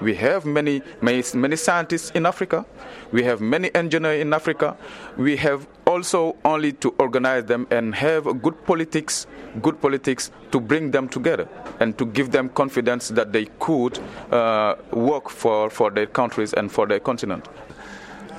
[0.00, 2.64] We have many, many, many scientists in Africa.
[3.12, 4.76] We have many engineers in Africa.
[5.16, 9.26] We have also only to organize them and have good politics,
[9.60, 11.48] good politics to bring them together
[11.80, 13.98] and to give them confidence that they could
[14.30, 17.48] uh, work for, for their countries and for their continent.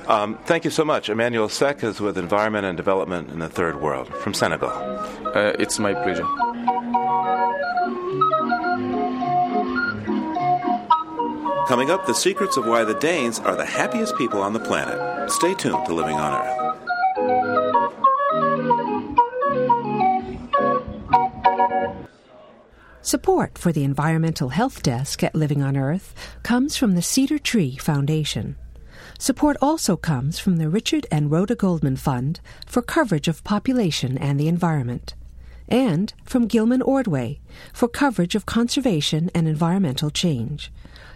[0.08, 1.08] Um, thank you so much.
[1.08, 4.70] Emmanuel Seck is with Environment and Development in the Third World from Senegal.
[4.70, 6.26] Uh, it's my pleasure.
[11.68, 15.30] Coming up, the secrets of why the Danes are the happiest people on the planet.
[15.30, 16.58] Stay tuned to Living on Earth.
[23.00, 27.76] Support for the Environmental Health Desk at Living on Earth comes from the Cedar Tree
[27.76, 28.56] Foundation.
[29.18, 34.38] Support also comes from the Richard and Rhoda Goldman Fund for coverage of population and
[34.38, 35.14] the environment,
[35.68, 37.40] and from Gilman Ordway
[37.72, 40.72] for coverage of conservation and environmental change.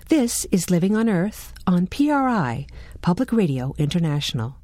[0.09, 2.69] This is Living on Earth on PRI,
[3.03, 4.55] Public Radio International.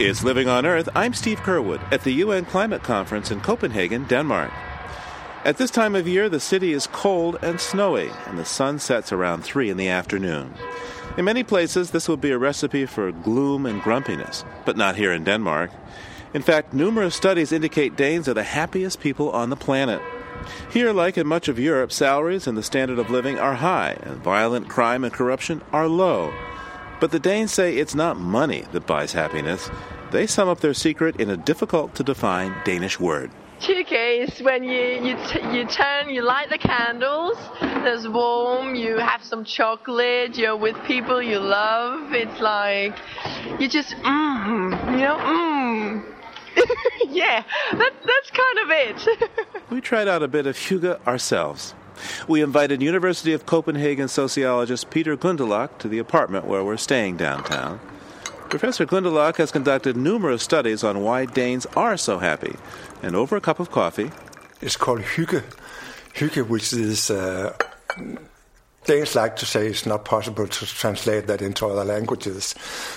[0.00, 0.88] It's Living on Earth.
[0.94, 4.50] I'm Steve Curwood at the UN Climate Conference in Copenhagen, Denmark.
[5.44, 9.12] At this time of year, the city is cold and snowy, and the sun sets
[9.12, 10.54] around 3 in the afternoon.
[11.18, 15.12] In many places, this would be a recipe for gloom and grumpiness, but not here
[15.12, 15.70] in Denmark.
[16.32, 20.00] In fact, numerous studies indicate Danes are the happiest people on the planet.
[20.70, 24.16] Here, like in much of Europe, salaries and the standard of living are high, and
[24.16, 26.32] violent crime and corruption are low.
[27.00, 29.70] But the Danes say it's not money that buys happiness.
[30.10, 33.30] They sum up their secret in a difficult to define Danish word.
[33.60, 37.38] Hygge is when you you t- you turn, you light the candles.
[37.60, 38.74] There's warm.
[38.74, 40.36] You have some chocolate.
[40.36, 42.12] You're with people you love.
[42.12, 42.94] It's like
[43.58, 46.13] you just mmm, you know, mmm.
[47.08, 49.20] yeah, that, that's kind of it.
[49.70, 51.74] we tried out a bit of hygge ourselves.
[52.26, 57.80] We invited University of Copenhagen sociologist Peter Gundelach to the apartment where we're staying downtown.
[58.50, 62.56] Professor Gundelach has conducted numerous studies on why Danes are so happy,
[63.02, 64.10] and over a cup of coffee,
[64.60, 65.42] it's called hygge.
[66.14, 67.56] Hygge, which is uh,
[68.84, 72.54] Danes like to say it's not possible to translate that into other languages,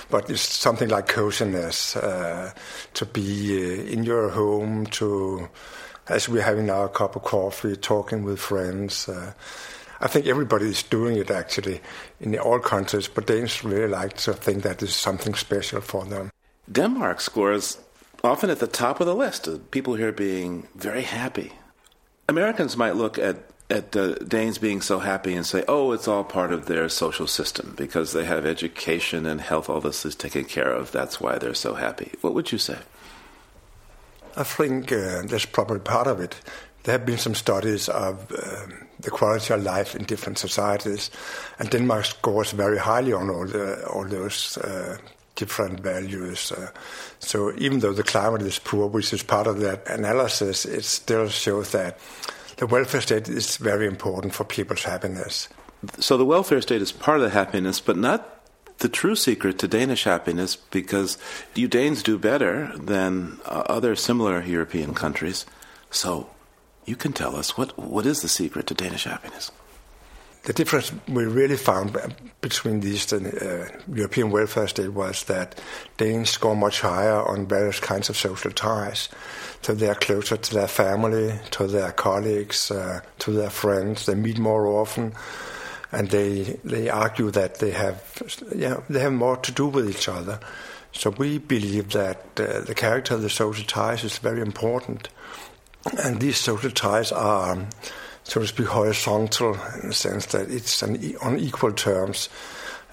[0.10, 2.52] but it's something like coziness, uh,
[2.94, 5.48] to be uh, in your home, to
[6.10, 9.10] as we're having our cup of coffee, talking with friends.
[9.10, 9.34] Uh,
[10.00, 11.82] I think everybody is doing it actually
[12.20, 16.32] in all countries, but Danes really like to think that is something special for them.
[16.72, 17.78] Denmark scores
[18.24, 21.54] often at the top of the list of people here being very happy.
[22.30, 23.38] Americans might look at
[23.70, 27.28] at uh, Danes being so happy and say, "Oh, it's all part of their social
[27.28, 29.70] system because they have education and health.
[29.70, 30.92] All this is taken care of.
[30.92, 32.78] That's why they're so happy." What would you say?
[34.38, 36.40] I think uh, that's probably part of it.
[36.84, 41.12] There have been some studies of um, the quality of life in different societies,
[41.60, 44.98] and Denmark scores very highly on all the, all those uh,
[45.36, 46.52] different values.
[46.52, 46.70] Uh,
[47.20, 51.28] so even though the climate is poor, which is part of that analysis, it still
[51.28, 51.98] shows that
[52.58, 55.48] the welfare state is very important for people's happiness.
[56.00, 58.34] So the welfare state is part of the happiness, but not
[58.80, 61.18] the true secret to Danish happiness because
[61.56, 65.46] you Danes do better than uh, other similar European countries.
[65.90, 66.30] So
[66.86, 69.52] you can tell us what, what is the secret to Danish happiness?
[70.48, 71.92] The difference we really found
[72.40, 75.60] between these uh, European welfare state was that
[75.98, 79.10] Danes score much higher on various kinds of social ties.
[79.62, 84.06] So they are closer to their family, to their colleagues, uh, to their friends.
[84.06, 85.14] They meet more often
[85.92, 88.02] and they they argue that they have
[88.56, 90.40] yeah, they have more to do with each other.
[90.94, 95.10] So we believe that uh, the character of the social ties is very important,
[96.04, 97.68] and these social ties are,
[98.28, 102.30] so to speak, horizontal in the sense that it's an, on equal terms.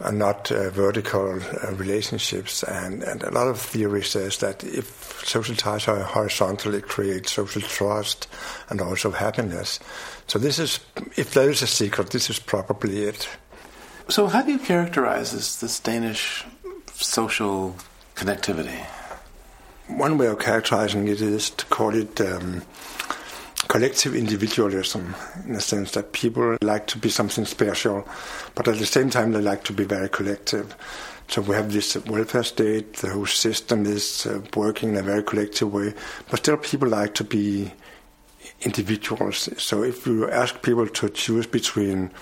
[0.00, 5.22] And not uh, vertical uh, relationships, and, and a lot of theory says that if
[5.24, 8.26] social ties are horizontal, it creates social trust
[8.70, 9.78] and also happiness.
[10.26, 10.80] So this is,
[11.16, 13.28] if there is a secret, this is probably it.
[14.08, 16.44] So how do you characterize this, this Danish
[16.94, 17.76] social
[18.16, 18.84] connectivity?
[19.86, 22.62] One way of characterizing it is to call it um,
[23.74, 25.16] collective individualism,
[25.46, 28.06] in the sense that people like to be something special,
[28.54, 30.76] but at the same time they like to be very collective.
[31.26, 35.24] So we have this welfare state, the whole system is uh, working in a very
[35.24, 35.92] collective way,
[36.30, 37.72] but still people like to be
[38.60, 39.48] individuals.
[39.58, 42.12] So if you ask people to choose between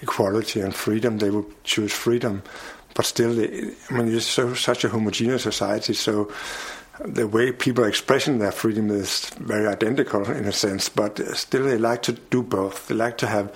[0.00, 2.44] equality and freedom, they would choose freedom.
[2.94, 6.30] But still, I mean, it's so, such a homogeneous society, so
[7.04, 11.64] the way people are expressing their freedom is very identical in a sense, but still
[11.64, 12.88] they like to do both.
[12.88, 13.52] They like to have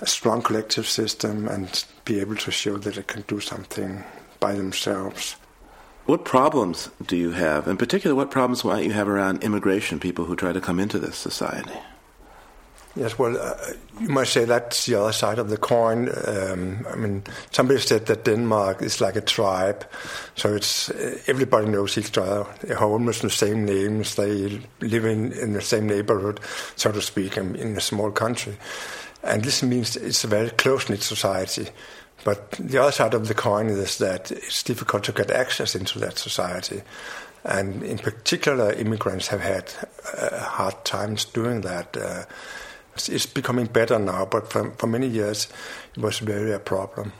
[0.00, 4.04] a strong collective system and be able to show that they can do something
[4.40, 5.36] by themselves.
[6.06, 7.66] What problems do you have?
[7.66, 10.98] In particular, what problems might you have around immigration, people who try to come into
[10.98, 11.78] this society?
[12.96, 13.54] Yes, well, uh,
[14.00, 16.08] you might say that's the other side of the coin.
[16.26, 19.86] Um, I mean, somebody said that Denmark is like a tribe,
[20.34, 22.46] so it's uh, everybody knows each other.
[22.62, 24.14] They have almost the same names.
[24.14, 26.40] They live in, in the same neighborhood,
[26.76, 28.56] so to speak, in, in a small country,
[29.22, 31.68] and this means it's a very close knit society.
[32.24, 35.98] But the other side of the coin is that it's difficult to get access into
[35.98, 36.80] that society.
[37.44, 39.72] And in particular, immigrants have had
[40.18, 41.96] uh, hard times doing that.
[41.96, 42.24] Uh,
[43.08, 45.48] it's becoming better now, but for, for many years,
[45.96, 47.12] it was really a problem.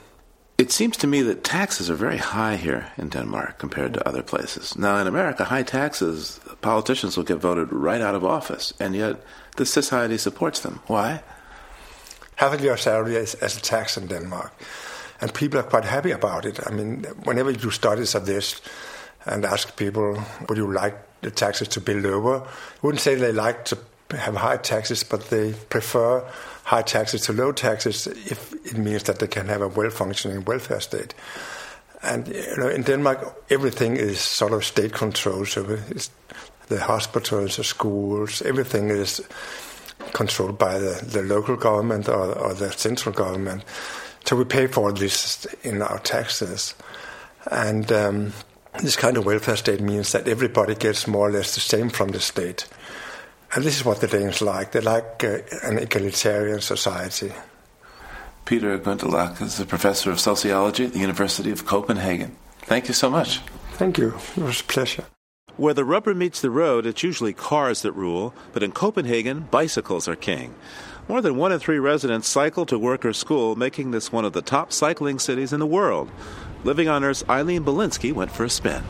[0.58, 4.22] It seems to me that taxes are very high here in Denmark compared to other
[4.22, 4.76] places.
[4.76, 9.22] Now, in America, high taxes, politicians will get voted right out of office, and yet
[9.56, 10.80] the society supports them.
[10.86, 11.22] Why?
[12.36, 14.52] Having your salary as, as a tax in Denmark
[15.20, 16.60] and people are quite happy about it.
[16.66, 18.60] I mean, whenever you do studies of this
[19.24, 22.42] and ask people, would you like the taxes to be lower?
[22.42, 22.48] I
[22.82, 23.78] wouldn't say they like to
[24.10, 26.24] have high taxes, but they prefer
[26.64, 30.80] high taxes to low taxes if it means that they can have a well-functioning welfare
[30.80, 31.14] state.
[32.02, 35.48] And you know, in Denmark, everything is sort of state controlled.
[35.48, 35.78] So
[36.68, 39.20] the hospitals, the schools, everything is
[40.12, 43.64] controlled by the, the local government or, or the central government.
[44.24, 46.74] So we pay for this in our taxes.
[47.50, 48.32] And um,
[48.82, 52.08] this kind of welfare state means that everybody gets more or less the same from
[52.08, 52.66] the state.
[53.54, 54.72] And this is what the Danes like.
[54.72, 57.32] They like uh, an egalitarian society.
[58.44, 62.36] Peter Gundelach is a professor of sociology at the University of Copenhagen.
[62.60, 63.40] Thank you so much.
[63.72, 64.14] Thank you.
[64.36, 65.04] It was a pleasure.
[65.56, 70.06] Where the rubber meets the road, it's usually cars that rule, but in Copenhagen, bicycles
[70.06, 70.54] are king.
[71.08, 74.32] More than one in three residents cycle to work or school, making this one of
[74.32, 76.10] the top cycling cities in the world.
[76.62, 78.82] Living on Earth's Eileen Bolinsky went for a spin.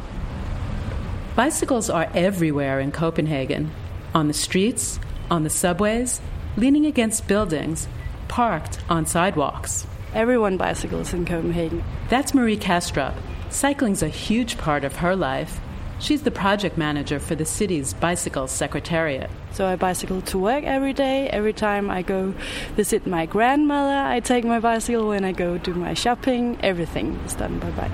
[1.37, 3.71] Bicycles are everywhere in Copenhagen
[4.15, 4.99] on the streets,
[5.31, 6.21] on the subways,
[6.57, 7.89] leaning against buildings,
[8.29, 9.87] parked on sidewalks.
[10.15, 11.85] Everyone bicycles in Copenhagen.
[12.09, 13.15] That's Marie Kastrup.
[13.51, 15.61] Cycling's a huge part of her life.
[15.99, 19.31] She's the project manager for the city's bicycle secretariat.
[19.53, 21.29] So I bicycle to work every day.
[21.29, 22.35] Every time I go
[22.75, 25.09] visit my grandmother, I take my bicycle.
[25.09, 27.91] When I go do my shopping, everything is done by bike.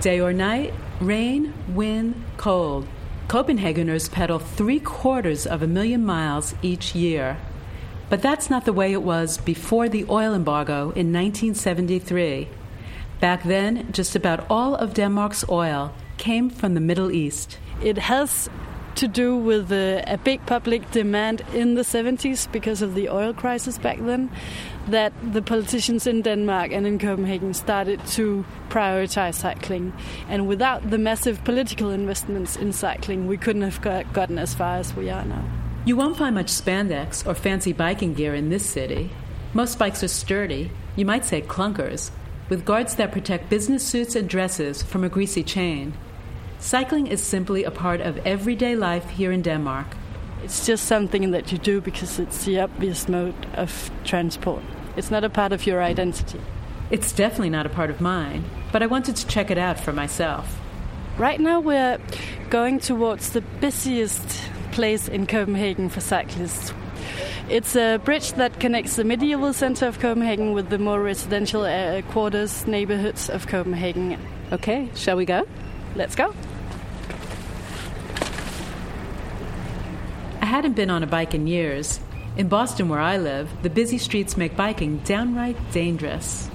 [0.00, 2.86] Day or night, rain, wind, cold.
[3.32, 7.38] Copenhageners pedal three quarters of a million miles each year.
[8.10, 12.46] But that's not the way it was before the oil embargo in 1973.
[13.20, 17.56] Back then, just about all of Denmark's oil came from the Middle East.
[17.82, 18.50] It has
[18.96, 23.32] to do with uh, a big public demand in the 70s because of the oil
[23.32, 24.30] crisis back then.
[24.88, 29.92] That the politicians in Denmark and in Copenhagen started to prioritize cycling.
[30.28, 34.76] And without the massive political investments in cycling, we couldn't have got, gotten as far
[34.76, 35.44] as we are now.
[35.84, 39.10] You won't find much spandex or fancy biking gear in this city.
[39.52, 42.10] Most bikes are sturdy, you might say clunkers,
[42.48, 45.92] with guards that protect business suits and dresses from a greasy chain.
[46.58, 49.88] Cycling is simply a part of everyday life here in Denmark.
[50.42, 54.62] It's just something that you do because it's the obvious mode of transport.
[54.96, 56.40] It's not a part of your identity.
[56.90, 59.92] It's definitely not a part of mine, but I wanted to check it out for
[59.92, 60.60] myself.
[61.16, 61.98] Right now, we're
[62.50, 66.72] going towards the busiest place in Copenhagen for cyclists.
[67.48, 72.02] It's a bridge that connects the medieval center of Copenhagen with the more residential uh,
[72.10, 74.18] quarters, neighborhoods of Copenhagen.
[74.52, 75.46] Okay, shall we go?
[75.94, 76.34] Let's go.
[80.52, 81.98] Hadn't been on a bike in years.
[82.36, 86.50] In Boston, where I live, the busy streets make biking downright dangerous.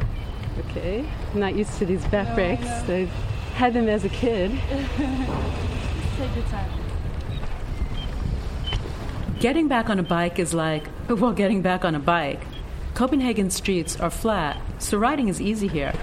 [0.60, 2.68] Okay, I'm not used to these back brakes.
[2.68, 3.10] I
[3.56, 4.52] had them as a kid.
[6.18, 6.70] Take your time.
[9.40, 12.44] Getting back on a bike is like, well, getting back on a bike.
[12.94, 15.94] Copenhagen streets are flat, so riding is easy here.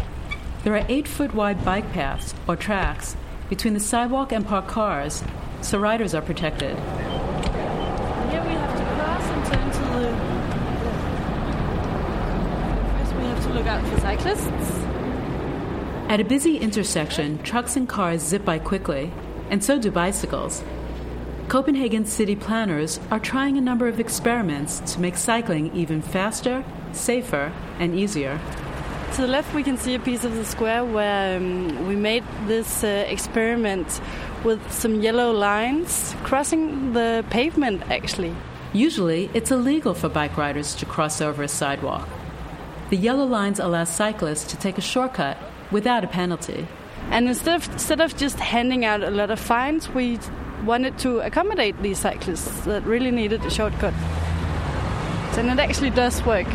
[0.64, 3.16] There are eight foot wide bike paths, or tracks,
[3.48, 5.22] between the sidewalk and parked cars,
[5.62, 6.76] so riders are protected.
[8.34, 10.34] Here we have to cross and turn to the.
[13.64, 14.84] First, we have to look out for cyclists.
[16.10, 19.10] At a busy intersection, trucks and cars zip by quickly,
[19.48, 20.62] and so do bicycles.
[21.48, 26.62] Copenhagen city planners are trying a number of experiments to make cycling even faster,
[26.92, 28.38] safer, and easier.
[29.14, 32.24] To the left, we can see a piece of the square where um, we made
[32.46, 34.00] this uh, experiment
[34.44, 38.34] with some yellow lines crossing the pavement, actually.
[38.74, 42.06] Usually, it's illegal for bike riders to cross over a sidewalk.
[42.90, 45.38] The yellow lines allow cyclists to take a shortcut
[45.70, 46.66] without a penalty.
[47.10, 50.18] And instead of, instead of just handing out a lot of fines, we
[50.64, 53.94] wanted to accommodate these cyclists that really needed a shortcut.
[55.36, 56.46] And it actually does work.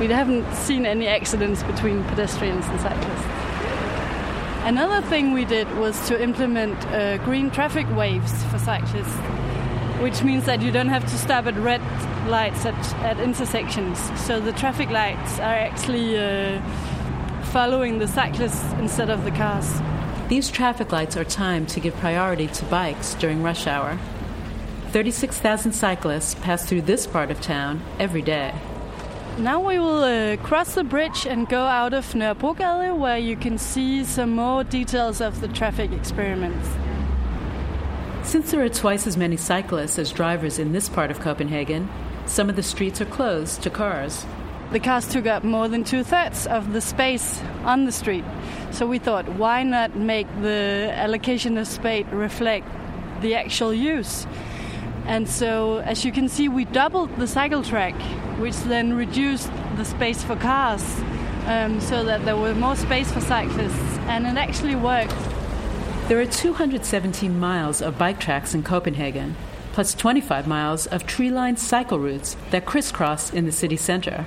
[0.00, 3.26] We haven't seen any accidents between pedestrians and cyclists.
[4.64, 9.16] Another thing we did was to implement uh, green traffic waves for cyclists,
[10.00, 11.82] which means that you don't have to stop at red
[12.26, 13.98] lights at, at intersections.
[14.20, 16.60] So the traffic lights are actually uh,
[17.52, 19.80] following the cyclists instead of the cars.
[20.28, 23.98] These traffic lights are timed to give priority to bikes during rush hour.
[24.92, 28.54] 36,000 cyclists pass through this part of town every day.
[29.38, 33.56] Now we will uh, cross the bridge and go out of Nørrebrogade where you can
[33.56, 36.68] see some more details of the traffic experiments.
[38.22, 41.88] Since there are twice as many cyclists as drivers in this part of Copenhagen,
[42.32, 44.24] some of the streets are closed to cars.
[44.72, 48.24] The cars took up more than two thirds of the space on the street.
[48.70, 52.66] So we thought, why not make the allocation of space reflect
[53.20, 54.26] the actual use?
[55.04, 57.94] And so, as you can see, we doubled the cycle track,
[58.38, 60.82] which then reduced the space for cars
[61.44, 63.98] um, so that there were more space for cyclists.
[64.08, 65.14] And it actually worked.
[66.08, 69.36] There are 217 miles of bike tracks in Copenhagen,
[69.72, 74.26] plus 25 miles of tree lined cycle routes that crisscross in the city center.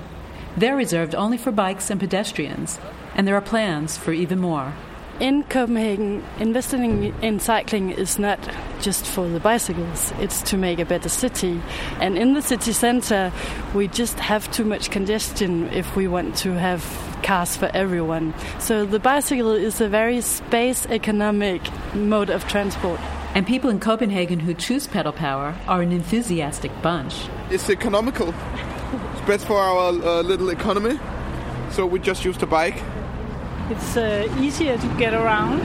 [0.57, 2.79] They're reserved only for bikes and pedestrians,
[3.15, 4.73] and there are plans for even more.
[5.19, 8.37] In Copenhagen, investing in cycling is not
[8.81, 11.61] just for the bicycles, it's to make a better city.
[12.01, 13.31] And in the city center,
[13.73, 16.83] we just have too much congestion if we want to have
[17.23, 18.33] cars for everyone.
[18.59, 21.61] So the bicycle is a very space economic
[21.93, 22.99] mode of transport.
[23.35, 27.27] And people in Copenhagen who choose pedal power are an enthusiastic bunch.
[27.49, 28.33] It's economical.
[29.11, 30.97] It's best for our uh, little economy.
[31.71, 32.81] So we just use the bike.
[33.69, 35.59] It's uh, easier to get around.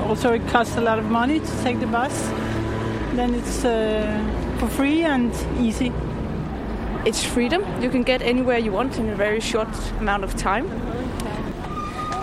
[0.00, 2.28] Also, it costs a lot of money to take the bus.
[3.12, 5.30] Then it's uh, for free and
[5.60, 5.92] easy.
[7.04, 7.62] It's freedom.
[7.82, 9.68] You can get anywhere you want in a very short
[10.00, 10.66] amount of time.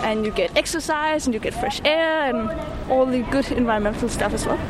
[0.02, 2.50] And you get exercise and you get fresh air and
[2.88, 4.60] all the good environmental stuff as well.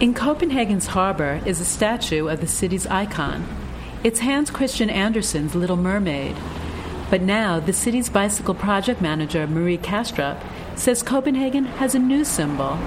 [0.00, 3.44] In Copenhagen's harbor is a statue of the city's icon.
[4.04, 6.36] It's Hans Christian Andersen's Little Mermaid.
[7.10, 10.38] But now, the city's bicycle project manager, Marie Kastrup,
[10.76, 12.78] says Copenhagen has a new symbol.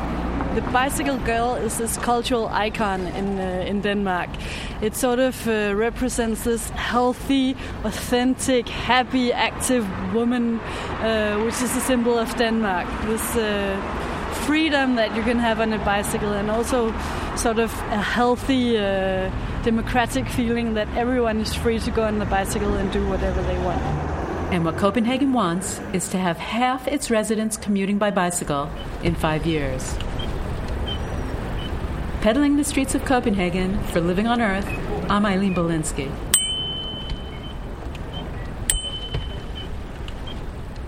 [0.55, 4.29] The bicycle girl is this cultural icon in uh, in Denmark.
[4.81, 11.81] It sort of uh, represents this healthy, authentic, happy, active woman, uh, which is a
[11.81, 12.87] symbol of Denmark.
[13.05, 14.10] This uh,
[14.41, 16.93] freedom that you can have on a bicycle, and also
[17.35, 19.31] sort of a healthy, uh,
[19.63, 23.57] democratic feeling that everyone is free to go on the bicycle and do whatever they
[23.59, 23.81] want.
[24.51, 28.69] And what Copenhagen wants is to have half its residents commuting by bicycle
[29.03, 29.95] in five years.
[32.21, 34.67] Pedaling the streets of Copenhagen for Living on Earth,
[35.09, 36.11] I'm Eileen Bolinsky.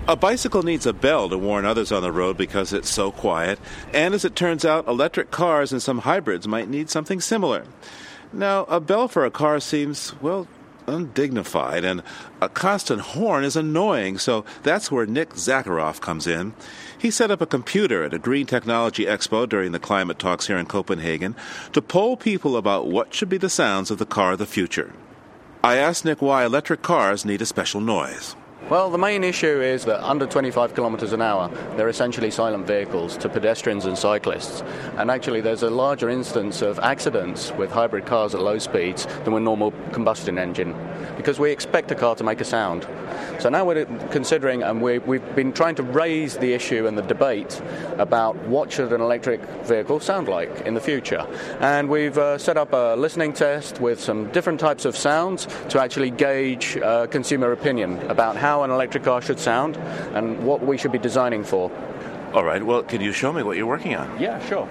[0.06, 3.58] A bicycle needs a bell to warn others on the road because it's so quiet,
[3.94, 7.64] and as it turns out, electric cars and some hybrids might need something similar.
[8.34, 10.46] Now, a bell for a car seems, well,
[10.88, 12.04] undignified, and
[12.42, 16.54] a constant horn is annoying, so that's where Nick Zacharov comes in.
[16.98, 20.58] He set up a computer at a green technology expo during the climate talks here
[20.58, 21.34] in Copenhagen
[21.72, 24.92] to poll people about what should be the sounds of the car of the future.
[25.64, 28.36] I asked Nick why electric cars need a special noise.
[28.74, 31.48] Well, the main issue is that under 25 kilometres an hour,
[31.78, 34.64] they're essentially silent vehicles to pedestrians and cyclists.
[34.98, 39.34] And actually, there's a larger instance of accidents with hybrid cars at low speeds than
[39.34, 40.76] with normal combustion engine
[41.18, 42.88] because we expect a car to make a sound.
[43.40, 47.04] So now we're considering, and we, have been trying to raise the issue and the
[47.04, 47.62] debate
[48.00, 51.28] about what should an electric vehicle sound like in the future.
[51.60, 55.80] And we've uh, set up a listening test with some different types of sounds to
[55.80, 59.78] actually gauge uh, consumer opinion about how how an electric car should sound
[60.16, 61.72] and what we should be designing for.
[62.34, 64.20] All right, well, can you show me what you're working on?
[64.20, 64.68] Yeah, sure.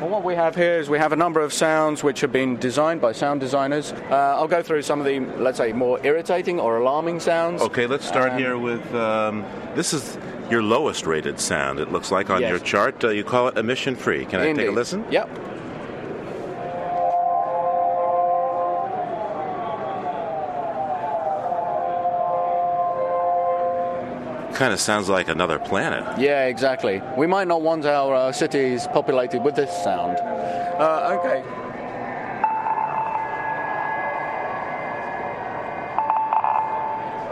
[0.00, 2.56] Well, what we have here is we have a number of sounds which have been
[2.56, 3.92] designed by sound designers.
[3.92, 7.62] Uh, I'll go through some of the, let's say, more irritating or alarming sounds.
[7.62, 10.18] Okay, let's start um, here with um, this is
[10.50, 12.50] your lowest rated sound, it looks like on yes.
[12.50, 13.02] your chart.
[13.02, 14.24] Uh, you call it emission free.
[14.24, 14.62] Can Indeed.
[14.62, 15.04] I take a listen?
[15.10, 15.51] Yep.
[24.62, 26.04] Kind of sounds like another planet.
[26.20, 27.02] Yeah, exactly.
[27.16, 30.18] We might not want our uh, cities populated with this sound.
[30.18, 31.42] Uh, okay.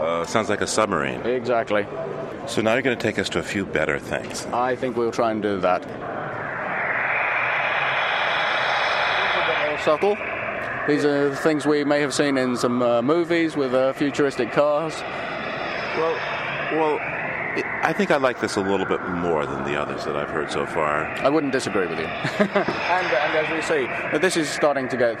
[0.01, 1.21] Uh, sounds like a submarine.
[1.21, 1.87] Exactly.
[2.47, 4.45] So now you're going to take us to a few better things.
[4.47, 5.87] I think we'll try and do that.
[9.69, 10.17] more subtle.
[10.85, 14.99] These are things we may have seen in some uh, movies with uh, futuristic cars.
[15.95, 16.40] Well,
[16.71, 16.99] well,
[17.83, 20.51] I think I like this a little bit more than the others that I've heard
[20.51, 21.05] so far.
[21.05, 22.05] I wouldn't disagree with you.
[22.39, 23.87] and, and, as we see,
[24.19, 25.19] this is starting to get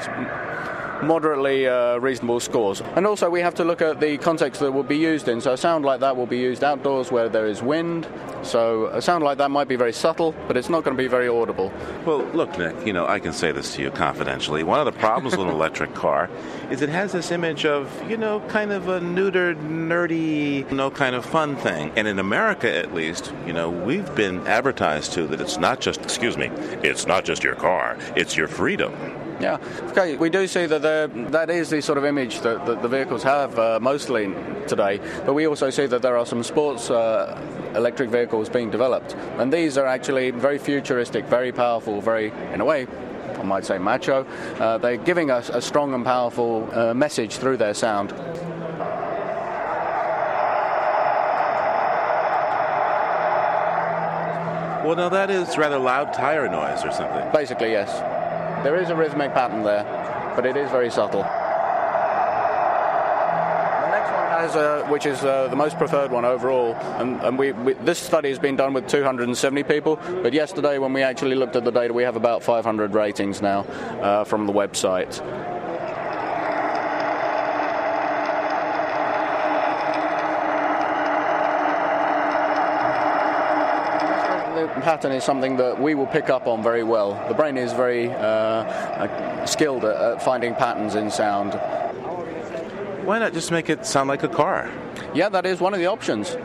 [1.03, 2.81] moderately uh, reasonable scores.
[2.95, 5.41] And also, we have to look at the context that will be used in.
[5.41, 8.07] So, a sound like that will be used outdoors where there is wind.
[8.43, 11.07] So, a sound like that might be very subtle, but it's not going to be
[11.07, 11.71] very audible.
[12.05, 14.63] Well, look, Nick, you know, I can say this to you confidentially.
[14.63, 16.29] One of the problems with an electric car
[16.69, 20.89] is it has this image of, you know, kind of a neutered, nerdy, you know,
[20.89, 21.91] kind of fun thing.
[21.95, 26.01] And in America, at least, you know, we've been advertised to that it's not just,
[26.01, 26.47] excuse me,
[26.83, 28.93] it's not just your car, it's your freedom.
[29.41, 29.57] Yeah,
[29.89, 30.17] okay.
[30.17, 30.83] We do see that
[31.31, 34.33] that is the sort of image that, that the vehicles have uh, mostly
[34.67, 37.41] today, but we also see that there are some sports uh,
[37.75, 42.65] electric vehicles being developed, and these are actually very futuristic, very powerful, very, in a
[42.65, 42.85] way,
[43.39, 44.25] I might say macho.
[44.59, 48.11] Uh, they're giving us a strong and powerful uh, message through their sound.
[54.85, 57.31] Well, now that is rather loud tire noise or something.
[57.31, 58.20] Basically, yes.
[58.63, 59.83] There is a rhythmic pattern there,
[60.35, 61.23] but it is very subtle.
[61.23, 61.27] The
[63.89, 67.53] next one has, uh, which is uh, the most preferred one overall, and, and we,
[67.53, 71.55] we, this study has been done with 270 people, but yesterday when we actually looked
[71.55, 75.19] at the data, we have about 500 ratings now uh, from the website.
[84.81, 87.13] Pattern is something that we will pick up on very well.
[87.27, 91.53] The brain is very uh, uh, skilled at, at finding patterns in sound.
[93.05, 94.69] Why not just make it sound like a car?
[95.13, 96.35] Yeah, that is one of the options.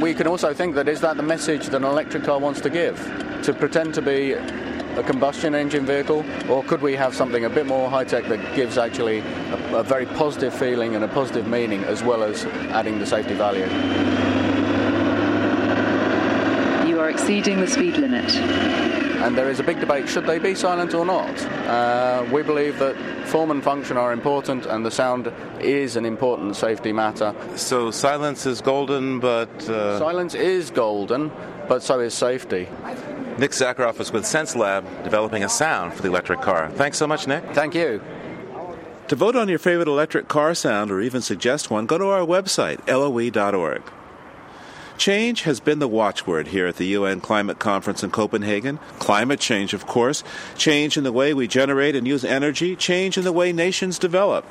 [0.00, 2.70] We can also think that is that the message that an electric car wants to
[2.70, 2.98] give?
[3.44, 7.66] To pretend to be a combustion engine vehicle, or could we have something a bit
[7.66, 11.82] more high tech that gives actually a, a very positive feeling and a positive meaning
[11.84, 14.33] as well as adding the safety value?
[17.04, 18.34] Are exceeding the speed limit.
[18.34, 21.38] And there is a big debate should they be silent or not?
[21.66, 22.96] Uh, we believe that
[23.28, 25.30] form and function are important and the sound
[25.60, 27.34] is an important safety matter.
[27.56, 29.50] So silence is golden, but.
[29.68, 29.98] Uh...
[29.98, 31.30] Silence is golden,
[31.68, 32.70] but so is safety.
[33.36, 36.70] Nick Zacharov is with Sense Lab developing a sound for the electric car.
[36.70, 37.44] Thanks so much, Nick.
[37.52, 38.02] Thank you.
[39.08, 42.24] To vote on your favorite electric car sound or even suggest one, go to our
[42.24, 43.82] website, loe.org.
[44.96, 48.78] Change has been the watchword here at the UN Climate Conference in Copenhagen.
[48.98, 50.22] Climate change, of course.
[50.56, 52.76] Change in the way we generate and use energy.
[52.76, 54.46] Change in the way nations develop.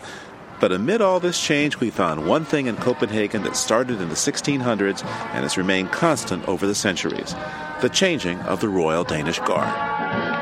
[0.60, 4.16] But amid all this change, we found one thing in Copenhagen that started in the
[4.16, 7.36] 1600s and has remained constant over the centuries
[7.82, 10.33] the changing of the Royal Danish Guard.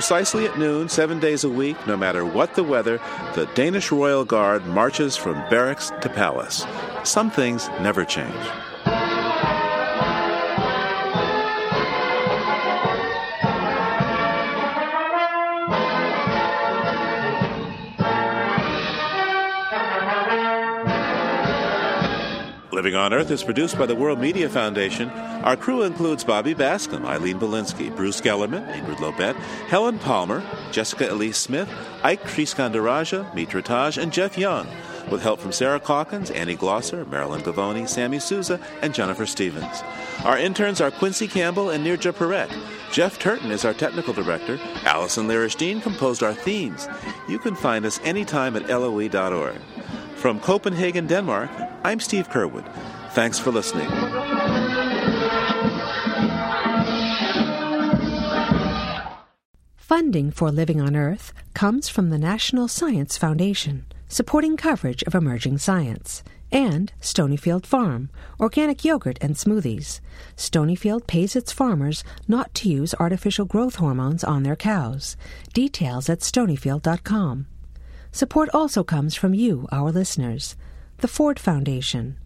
[0.00, 2.98] Precisely at noon, seven days a week, no matter what the weather,
[3.34, 6.64] the Danish Royal Guard marches from barracks to palace.
[7.04, 8.34] Some things never change.
[22.80, 25.10] Living on Earth is produced by the World Media Foundation.
[25.10, 29.34] Our crew includes Bobby Bascomb, Eileen Bolinsky, Bruce Gellerman, Ingrid Lobet,
[29.68, 31.68] Helen Palmer, Jessica Elise Smith,
[32.02, 34.66] Ike Sriskandarajah, Mitra Taj, and Jeff Young,
[35.10, 39.82] with help from Sarah Calkins, Annie Glosser, Marilyn Gavoni, Sammy Souza, and Jennifer Stevens.
[40.24, 42.50] Our interns are Quincy Campbell and Nirja Parekh.
[42.90, 44.58] Jeff Turton is our technical director.
[44.86, 46.88] Allison Lirish composed our themes.
[47.28, 49.60] You can find us anytime at loe.org.
[50.20, 51.48] From Copenhagen, Denmark,
[51.82, 52.70] I'm Steve Curwood.
[53.12, 53.88] Thanks for listening.
[59.76, 65.56] Funding for Living on Earth comes from the National Science Foundation, supporting coverage of emerging
[65.56, 70.00] science, and Stonyfield Farm, organic yogurt and smoothies.
[70.36, 75.16] Stonyfield pays its farmers not to use artificial growth hormones on their cows.
[75.54, 77.46] Details at stonyfield.com.
[78.12, 80.56] Support also comes from you, our listeners,
[80.98, 82.16] the Ford Foundation,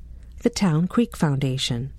[0.43, 1.93] the Town Creek Foundation,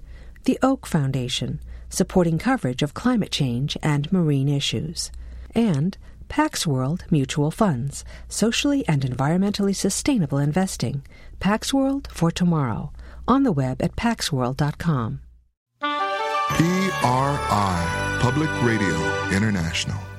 [0.45, 1.59] the Oak Foundation,
[1.89, 5.11] supporting coverage of climate change and marine issues,
[5.53, 11.03] and Pax World Mutual Funds, socially and environmentally sustainable investing.
[11.39, 12.91] Pax World for tomorrow,
[13.27, 15.21] on the web at paxworld.com.
[16.49, 18.95] PRI, Public Radio
[19.31, 20.14] International.